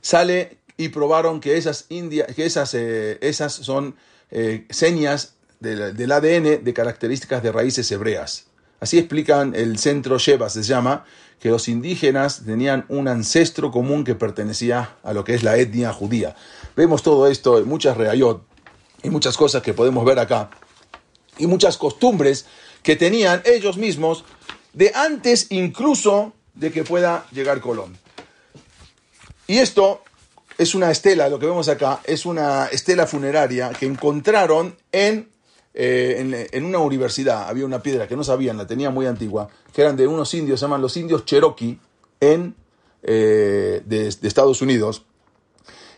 [0.01, 3.97] sale y probaron que esas, que esas, eh, esas son
[4.31, 8.47] eh, señas del, del ADN de características de raíces hebreas.
[8.81, 11.05] Así explican el centro Sheba, se llama,
[11.41, 15.93] que los indígenas tenían un ancestro común que pertenecía a lo que es la etnia
[15.93, 16.35] judía.
[16.77, 18.43] Vemos todo esto, muchas reayot
[19.03, 20.51] y muchas cosas que podemos ver acá,
[21.39, 22.47] y muchas costumbres
[22.83, 24.25] que tenían ellos mismos
[24.72, 27.97] de antes incluso de que pueda llegar Colón.
[29.47, 30.03] Y esto
[30.59, 35.35] es una estela, lo que vemos acá, es una estela funeraria que encontraron en
[35.77, 39.83] eh, en, una universidad había una piedra que no sabían, la tenía muy antigua, que
[39.83, 41.81] eran de unos indios, se llaman los indios Cherokee,
[42.21, 42.55] en,
[43.03, 45.05] eh, de, Estados Unidos.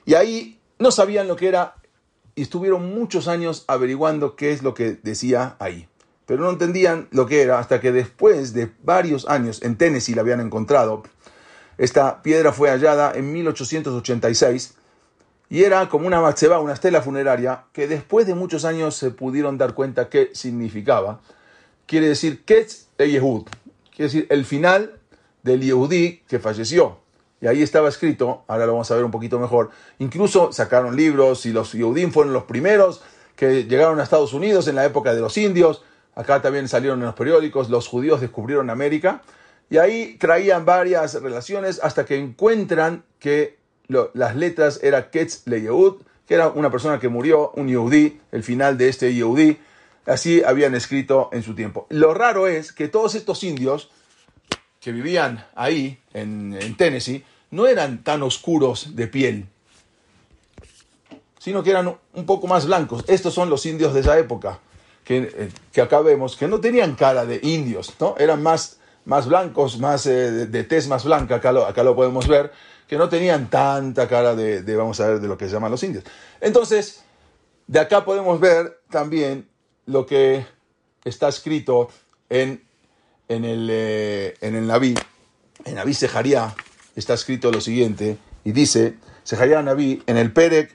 [0.07, 1.75] Y ahí no sabían lo que era
[2.35, 5.89] y estuvieron muchos años averiguando qué es lo que decía ahí.
[6.25, 10.23] Pero no entendían lo que era hasta que después de varios años en Tennessee la
[10.23, 11.03] habían encontrado.
[11.79, 14.75] Esta piedra fue hallada en 1886
[15.49, 19.59] y era como una matzeba, una estela funeraria, que después de muchos años se pudieron
[19.59, 21.21] dar cuenta qué significaba.
[21.87, 23.45] Quiere decir Ketz e Yehud,
[23.95, 24.99] quiere decir el final
[25.43, 26.99] del Yehudí que falleció.
[27.41, 29.71] Y ahí estaba escrito, ahora lo vamos a ver un poquito mejor.
[29.99, 33.03] Incluso sacaron libros y los Yehudim fueron los primeros
[33.37, 35.85] que llegaron a Estados Unidos en la época de los indios.
[36.15, 39.23] Acá también salieron en los periódicos, los judíos descubrieron América.
[39.69, 43.59] Y ahí traían varias relaciones hasta que encuentran que
[43.89, 45.97] las letras era Ketz Le Yehud,
[46.27, 49.59] que era una persona que murió, un Yehudi, el final de este Yehudi.
[50.07, 51.87] Así habían escrito en su tiempo.
[51.91, 53.91] Lo raro es que todos estos indios
[54.81, 59.47] que vivían ahí, en, Tennessee, no eran tan oscuros de piel,
[61.41, 63.05] sino que eran un poco más blancos.
[63.09, 64.61] Estos son los indios de esa época,
[65.05, 68.15] que, eh, que acá vemos, que no tenían cara de indios, ¿no?
[68.19, 72.29] Eran más, más blancos, más eh, de, tez más blanca, acá lo, acá lo podemos
[72.29, 72.53] ver,
[72.87, 75.71] que no tenían tanta cara de, de, vamos a ver, de lo que se llaman
[75.71, 76.05] los indios.
[76.41, 77.03] Entonces,
[77.67, 79.49] de acá podemos ver también
[79.87, 80.47] lo que
[81.05, 81.89] está escrito
[82.29, 82.67] en
[83.29, 84.95] en el, eh, en el Naví,
[85.65, 86.55] en Sejaría,
[86.95, 90.75] está escrito lo siguiente, y dice, Sejaría Naví, en el Perek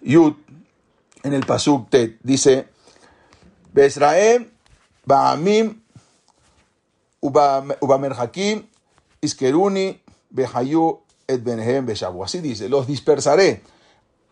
[0.00, 0.34] Yud,
[1.22, 2.68] en el Pasuk Tet, dice,
[3.72, 4.50] Besraem,
[5.04, 5.82] Ba'amim,
[7.24, 8.66] Ubamerhakim,
[9.20, 10.00] Iskeruni,
[10.30, 12.22] Behayu, Et Benhem, Beshabu.
[12.22, 13.62] Así dice, los dispersaré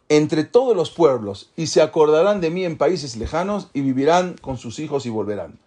[0.09, 4.59] entre todos los pueblos y se acordarán de mí en países lejanos y vivirán con
[4.59, 5.59] sus hijos y volverán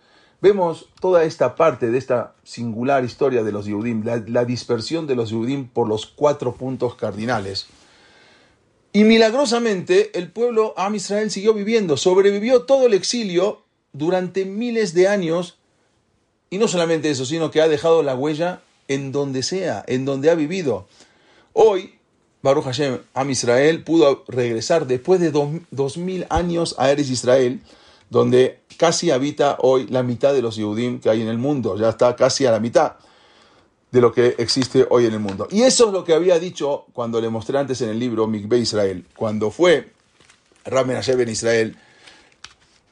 [0.45, 5.31] vemos toda esta parte de esta singular historia de los Yehudim, la, dispersión de los
[5.31, 7.65] Yehudim por los cuatro puntos cardinales.
[8.93, 15.07] Y milagrosamente el pueblo Am Israel siguió viviendo, sobrevivió todo el exilio durante miles de
[15.07, 15.57] años,
[16.55, 20.29] y no solamente eso, sino que ha dejado la huella en donde sea, en donde
[20.29, 20.87] ha vivido.
[21.51, 21.95] Hoy,
[22.41, 27.59] Baruch Hashem, Am Israel pudo regresar después de dos, mil años a Eres Israel,
[28.09, 31.89] donde casi habita hoy la mitad de los Yehudim que hay en el mundo, ya
[31.89, 32.93] está casi a la mitad
[33.91, 35.49] de lo que existe hoy en el mundo.
[35.51, 38.59] Y eso es lo que había dicho cuando le mostré antes en el libro Mikbe
[38.59, 39.91] Israel, cuando fue
[40.63, 41.75] Ramen en Israel,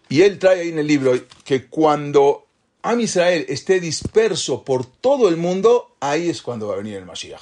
[0.09, 1.14] y él trae ahí en el libro
[1.45, 2.43] que cuando
[2.84, 7.06] Am Israel esté disperso por todo el mundo, ahí es cuando va a venir el
[7.06, 7.42] Mashiach.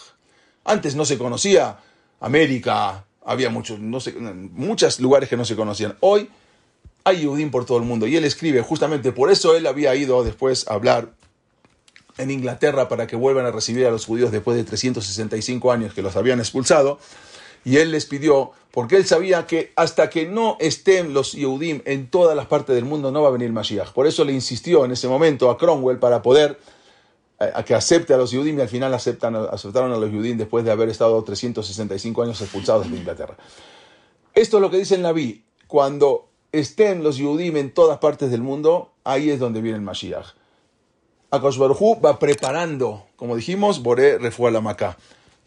[0.64, 1.80] Antes no se conocía
[2.20, 5.98] América, había muchos, no sé, muchos lugares que no se conocían.
[6.00, 6.30] Hoy
[7.04, 8.06] hay Yehudim por todo el mundo.
[8.06, 11.10] Y él escribe, justamente por eso él había ido después a hablar
[12.20, 16.04] en Inglaterra para que vuelvan a recibir a los judíos después de 365 años que
[16.04, 17.00] los habían expulsado.
[17.64, 22.10] Y él les pidió, porque él sabía que hasta que no estén los Yehudim en
[22.10, 23.92] todas las partes del mundo no va a venir Mashiach.
[23.94, 26.58] Por eso le insistió en ese momento a Cromwell para poder
[27.40, 30.38] eh, a que acepte a los Yehudim y al final aceptan, aceptaron a los Yehudim
[30.38, 33.36] después de haber estado 365 años expulsados de Inglaterra.
[34.34, 35.44] Esto es lo que dice el Naví.
[35.68, 40.36] Cuando estén los Yudim en todas partes del mundo, ahí es donde viene el Mashiach.
[41.32, 44.98] Akash va preparando, como dijimos, Boré refuá la Macá.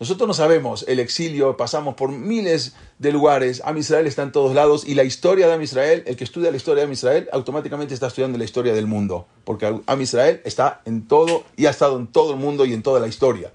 [0.00, 4.52] Nosotros no sabemos el exilio, pasamos por miles de lugares, Am Israel está en todos
[4.52, 7.28] lados y la historia de Am Israel, el que estudia la historia de Am Israel,
[7.32, 11.70] automáticamente está estudiando la historia del mundo, porque Am Israel está en todo y ha
[11.70, 13.52] estado en todo el mundo y en toda la historia.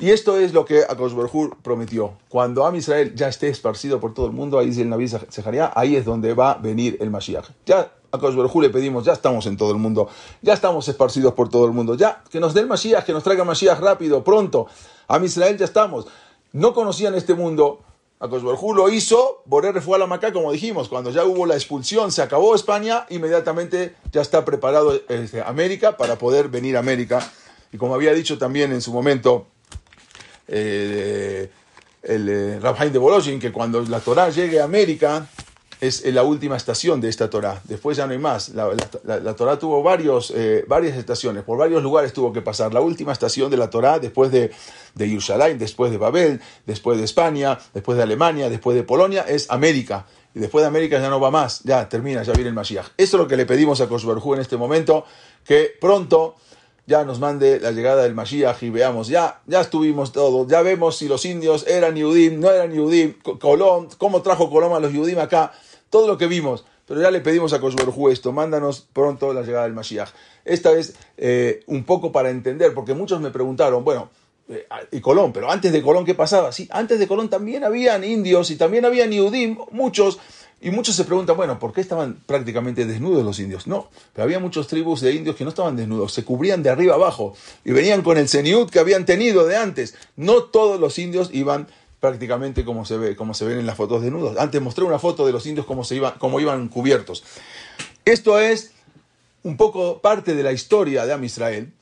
[0.00, 1.12] Y esto es lo que Akash
[1.62, 2.12] prometió.
[2.28, 5.96] Cuando Am Israel ya esté esparcido por todo el mundo, ahí el Naví Zeharia, ahí
[5.96, 7.46] es donde va a venir el Mashiach.
[7.66, 10.08] Ya a Akash le pedimos, ya estamos en todo el mundo,
[10.40, 13.24] ya estamos esparcidos por todo el mundo, ya que nos dé el Mashiach, que nos
[13.24, 14.68] traiga Mashiach rápido, pronto.
[15.08, 16.06] Am Israel ya estamos.
[16.52, 17.80] No conocían este mundo.
[18.20, 22.10] Akash lo hizo, Boré fue a la Maca, como dijimos, cuando ya hubo la expulsión,
[22.10, 27.20] se acabó España, inmediatamente ya está preparado este, América para poder venir a América.
[27.72, 29.46] Y como había dicho también en su momento,
[30.48, 31.48] eh,
[32.02, 35.28] el eh, de Bolojin, que cuando la Torah llegue a América
[35.80, 37.60] es la última estación de esta Torah.
[37.64, 38.50] Después ya no hay más.
[38.50, 38.68] La,
[39.04, 42.74] la, Torah tuvo varios, eh, varias estaciones, por varios lugares tuvo que pasar.
[42.74, 44.50] La última estación de la Torah, después de,
[44.94, 50.06] de después de Babel, después de España, después de Alemania, después de Polonia, es América.
[50.34, 52.88] Y después de América ya no va más, ya termina, ya viene el Mashiach.
[52.96, 55.04] Eso es lo que le pedimos a Koshberhu en este momento,
[55.44, 56.36] que pronto
[56.86, 60.96] ya nos mande la llegada del Mashiach y veamos, ya, ya estuvimos todos, ya vemos
[60.96, 65.18] si los indios eran Yudim, no eran Yudim, Colón, cómo trajo Colón a los Yudim
[65.18, 65.52] acá,
[65.90, 66.64] todo lo que vimos.
[66.86, 70.08] Pero ya le pedimos a Koshberhu esto, mándanos pronto la llegada del Mashiach.
[70.44, 74.08] Esta vez eh, un poco para entender, porque muchos me preguntaron, bueno,
[74.48, 76.50] eh, y Colón, pero antes de Colón, ¿qué pasaba?
[76.52, 80.18] Sí, antes de Colón también habían indios y también habían Yudim, muchos,
[80.62, 83.66] y muchos se preguntan, bueno, ¿por qué estaban prácticamente desnudos los indios?
[83.66, 86.94] No, pero había muchas tribus de indios que no estaban desnudos, se cubrían de arriba
[86.94, 87.34] abajo
[87.64, 89.94] y venían con el seniut que habían tenido de antes.
[90.16, 91.68] No todos los indios iban
[92.00, 94.36] prácticamente como se ve, como se ven en las fotos desnudos.
[94.38, 97.24] Antes mostré una foto de los indios como se iban, como iban cubiertos.
[98.04, 98.72] Esto es
[99.42, 101.72] un poco parte de la historia de Am Israel.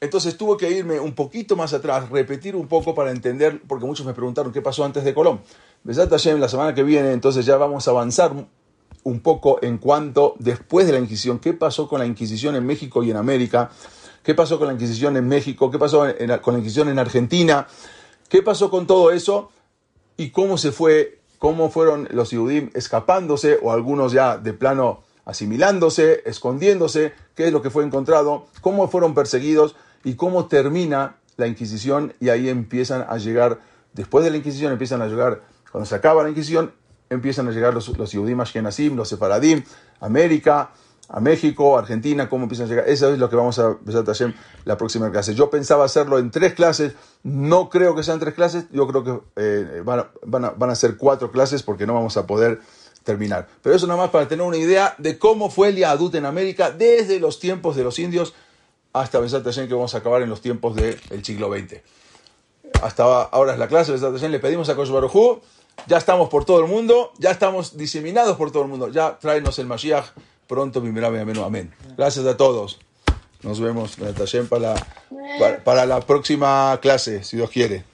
[0.00, 4.04] Entonces tuve que irme un poquito más atrás, repetir un poco para entender, porque muchos
[4.04, 5.40] me preguntaron qué pasó antes de Colón.
[5.84, 8.32] Besat Hashem, la semana que viene, entonces ya vamos a avanzar
[9.04, 13.02] un poco en cuanto después de la Inquisición, qué pasó con la Inquisición en México
[13.04, 13.70] y en América,
[14.22, 16.06] qué pasó con la Inquisición en México, qué pasó
[16.42, 17.66] con la Inquisición en Argentina,
[18.28, 19.50] qué pasó con todo eso
[20.16, 26.22] y cómo se fue, cómo fueron los Yudim escapándose o algunos ya de plano asimilándose,
[26.24, 32.14] escondiéndose, qué es lo que fue encontrado, cómo fueron perseguidos y cómo termina la Inquisición
[32.20, 33.60] y ahí empiezan a llegar,
[33.92, 36.72] después de la Inquisición empiezan a llegar, cuando se acaba la Inquisición,
[37.10, 38.38] empiezan a llegar los, los Yehudim
[38.94, 39.64] los Sefaradim,
[40.00, 40.70] América,
[41.08, 42.88] a México, Argentina, cómo empiezan a llegar.
[42.88, 44.34] Eso es lo que vamos a empezar a
[44.64, 45.34] la próxima clase.
[45.34, 49.20] Yo pensaba hacerlo en tres clases, no creo que sean tres clases, yo creo que
[49.36, 52.60] eh, van, a, van, a, van, a, ser cuatro clases porque no vamos a poder
[53.04, 53.46] terminar.
[53.62, 56.70] Pero eso nada más para tener una idea de cómo fue el Yadut en América
[56.70, 58.34] desde los tiempos de los indios
[58.92, 61.82] hasta pensar que vamos a acabar en los tiempos del siglo XX.
[62.82, 65.40] Hasta ahora es la clase, le pedimos a Kosh Baruj
[65.86, 69.58] ya estamos por todo el mundo, ya estamos diseminados por todo el mundo, ya tráenos
[69.58, 70.06] el Mashiach
[70.46, 70.80] pronto,
[71.44, 71.72] amén.
[71.96, 72.78] Gracias a todos.
[73.42, 73.96] Nos vemos
[74.48, 74.74] para,
[75.38, 77.84] para, para la próxima clase, si Dios quiere.